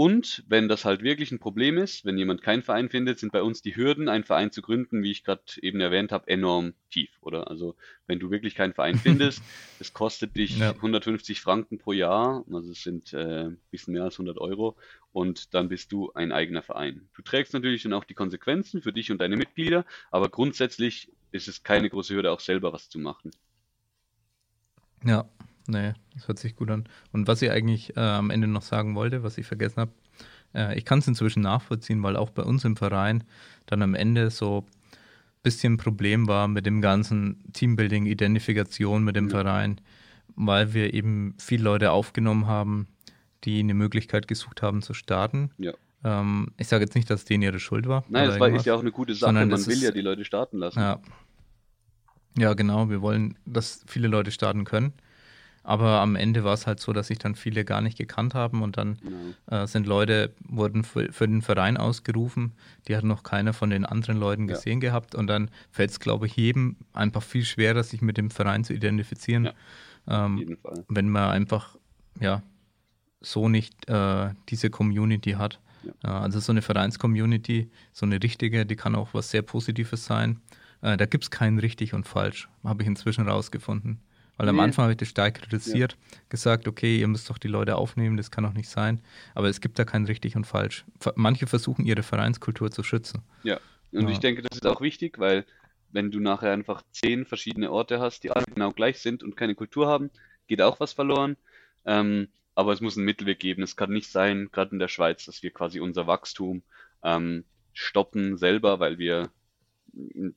[0.01, 3.43] Und wenn das halt wirklich ein Problem ist, wenn jemand keinen Verein findet, sind bei
[3.43, 7.11] uns die Hürden, einen Verein zu gründen, wie ich gerade eben erwähnt habe, enorm tief,
[7.21, 7.49] oder?
[7.49, 7.77] Also
[8.07, 9.43] wenn du wirklich keinen Verein findest,
[9.79, 10.71] es kostet dich ja.
[10.71, 14.75] 150 Franken pro Jahr, also es sind äh, ein bisschen mehr als 100 Euro,
[15.13, 17.11] und dann bist du ein eigener Verein.
[17.13, 21.47] Du trägst natürlich dann auch die Konsequenzen für dich und deine Mitglieder, aber grundsätzlich ist
[21.47, 23.33] es keine große Hürde, auch selber was zu machen.
[25.05, 25.29] Ja,
[25.71, 26.85] nee, das hört sich gut an.
[27.13, 29.93] Und was ich eigentlich äh, am Ende noch sagen wollte, was ich vergessen habe,
[30.55, 33.25] äh, ich kann es inzwischen nachvollziehen, weil auch bei uns im Verein
[33.67, 34.97] dann am Ende so ein
[35.43, 39.43] bisschen ein Problem war mit dem ganzen Teambuilding, Identifikation mit dem ja.
[39.43, 39.81] Verein,
[40.37, 42.89] weil wir eben viele Leute aufgenommen haben,
[43.45, 45.51] die eine Möglichkeit gesucht haben zu starten.
[45.59, 45.73] Ja.
[46.05, 48.05] Ähm, ich sage jetzt nicht, dass denen ihre Schuld war.
[48.09, 49.33] Nein, das war, ist ja auch eine gute Sache.
[49.33, 50.79] Man will ist, ja die Leute starten lassen.
[50.79, 51.01] Ja.
[52.37, 52.89] ja, genau.
[52.89, 54.93] Wir wollen, dass viele Leute starten können.
[55.63, 58.63] Aber am Ende war es halt so, dass sich dann viele gar nicht gekannt haben
[58.63, 59.63] und dann genau.
[59.63, 62.53] äh, sind Leute, wurden für, für, den Verein ausgerufen,
[62.89, 64.89] die hat noch keiner von den anderen Leuten gesehen ja.
[64.89, 68.65] gehabt und dann fällt es, glaube ich, jedem einfach viel schwerer, sich mit dem Verein
[68.65, 69.45] zu identifizieren.
[69.45, 70.57] Ja, ähm,
[70.89, 71.77] wenn man einfach,
[72.21, 72.43] ja,
[73.21, 75.61] so nicht äh, diese Community hat.
[76.03, 76.21] Ja.
[76.21, 80.41] Also so eine Vereins-Community, so eine richtige, die kann auch was sehr Positives sein.
[80.83, 84.01] Äh, da gibt es kein richtig und falsch, habe ich inzwischen rausgefunden.
[84.41, 84.51] Weil nee.
[84.53, 86.19] am Anfang habe ich das stark kritisiert, ja.
[86.31, 89.03] gesagt, okay, ihr müsst doch die Leute aufnehmen, das kann doch nicht sein.
[89.35, 90.87] Aber es gibt da kein richtig und falsch.
[91.15, 93.21] Manche versuchen ihre Vereinskultur zu schützen.
[93.43, 93.61] Ja,
[93.93, 94.09] und ja.
[94.09, 95.45] ich denke, das ist auch wichtig, weil
[95.93, 99.55] wenn du nachher einfach zehn verschiedene Orte hast, die alle genau gleich sind und keine
[99.55, 100.09] Kultur haben,
[100.47, 101.37] geht auch was verloren.
[101.85, 103.63] Ähm, aber es muss einen Mittelweg geben.
[103.63, 106.63] Es kann nicht sein, gerade in der Schweiz, dass wir quasi unser Wachstum
[107.05, 109.29] ähm, stoppen selber, weil wir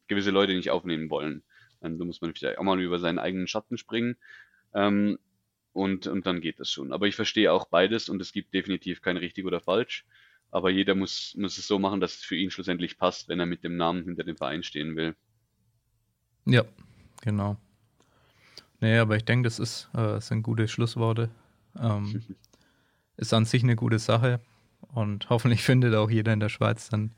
[0.08, 1.41] gewisse Leute nicht aufnehmen wollen.
[1.84, 4.17] Ähm, da muss man vielleicht auch mal über seinen eigenen Schatten springen.
[4.73, 5.19] Ähm,
[5.73, 6.93] und, und dann geht das schon.
[6.93, 10.05] Aber ich verstehe auch beides und es gibt definitiv kein richtig oder falsch.
[10.51, 13.47] Aber jeder muss, muss es so machen, dass es für ihn schlussendlich passt, wenn er
[13.47, 15.15] mit dem Namen hinter dem Verein stehen will.
[16.45, 16.63] Ja,
[17.21, 17.57] genau.
[18.79, 21.31] Nee, aber ich denke, das ist, äh, sind gute Schlussworte.
[21.79, 22.21] Ähm,
[23.17, 24.39] ist an sich eine gute Sache
[24.93, 27.11] und hoffentlich findet auch jeder in der Schweiz dann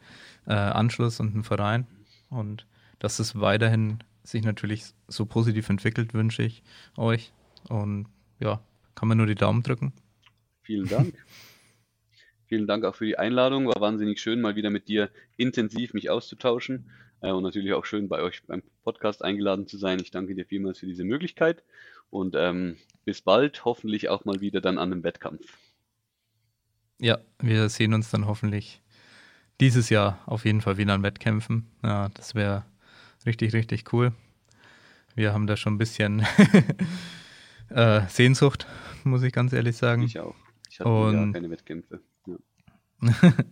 [0.47, 1.87] äh, Anschluss und einen Verein
[2.29, 2.65] und
[2.99, 6.63] dass es weiterhin sich natürlich so positiv entwickelt, wünsche ich
[6.97, 7.31] euch
[7.69, 8.07] und
[8.39, 8.61] ja,
[8.95, 9.93] kann man nur die Daumen drücken.
[10.61, 11.13] Vielen Dank.
[12.47, 13.67] Vielen Dank auch für die Einladung.
[13.67, 18.07] War wahnsinnig schön, mal wieder mit dir intensiv mich auszutauschen äh, und natürlich auch schön
[18.07, 19.99] bei euch beim Podcast eingeladen zu sein.
[19.99, 21.63] Ich danke dir vielmals für diese Möglichkeit
[22.09, 25.57] und ähm, bis bald, hoffentlich auch mal wieder dann an einem Wettkampf.
[26.99, 28.81] Ja, wir sehen uns dann hoffentlich
[29.59, 31.67] dieses Jahr auf jeden Fall wieder an Wettkämpfen.
[31.83, 32.65] Ja, das wäre
[33.25, 34.11] richtig, richtig cool.
[35.15, 36.25] Wir haben da schon ein bisschen
[37.69, 38.67] äh, Sehnsucht,
[39.03, 40.03] muss ich ganz ehrlich sagen.
[40.03, 40.35] Ich auch.
[40.69, 42.01] Ich hatte und, keine Wettkämpfe.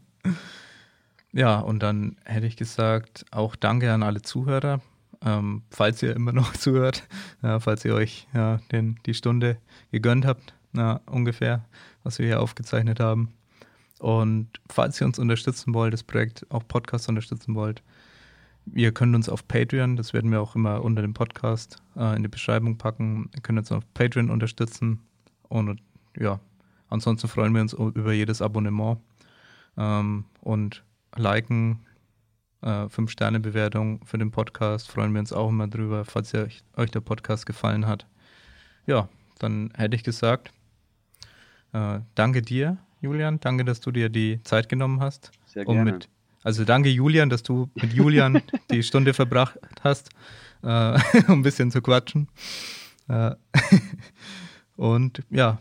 [1.34, 1.57] Ja.
[1.57, 4.82] ja, und dann hätte ich gesagt, auch danke an alle Zuhörer.
[5.26, 7.07] Ähm, falls ihr immer noch zuhört,
[7.41, 9.57] ja, falls ihr euch ja, den, die Stunde
[9.91, 11.65] gegönnt habt, na, ungefähr,
[12.03, 13.34] was wir hier aufgezeichnet haben.
[13.99, 17.84] Und falls ihr uns unterstützen wollt, das Projekt auch Podcast unterstützen wollt,
[18.74, 22.24] ihr könnt uns auf Patreon, das werden wir auch immer unter dem Podcast äh, in
[22.24, 24.99] die Beschreibung packen, ihr könnt uns auf Patreon unterstützen.
[25.49, 25.82] Und
[26.18, 26.39] ja,
[26.89, 28.99] ansonsten freuen wir uns über jedes Abonnement
[29.78, 30.84] ähm, und
[31.16, 31.86] liken,
[32.61, 34.89] äh, 5-Sterne-Bewertung für den Podcast.
[34.89, 38.07] Freuen wir uns auch immer drüber, falls ihr, euch der Podcast gefallen hat.
[38.86, 39.09] Ja,
[39.39, 40.51] dann hätte ich gesagt,
[41.74, 43.39] äh, danke dir, Julian.
[43.39, 45.32] Danke, dass du dir die Zeit genommen hast.
[45.45, 45.91] Sehr um gerne.
[45.91, 46.09] mit,
[46.44, 48.41] also danke, Julian, dass du mit Julian
[48.72, 50.10] die Stunde verbracht hast,
[50.62, 50.68] äh,
[51.28, 52.28] um ein bisschen zu quatschen.
[53.08, 53.36] Äh,
[54.76, 55.60] und ja,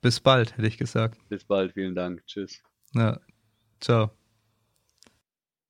[0.00, 1.18] bis bald, hätte ich gesagt.
[1.28, 2.24] Bis bald, vielen Dank.
[2.26, 2.62] Tschüss.
[2.94, 3.20] Ja,
[3.80, 4.10] ciao.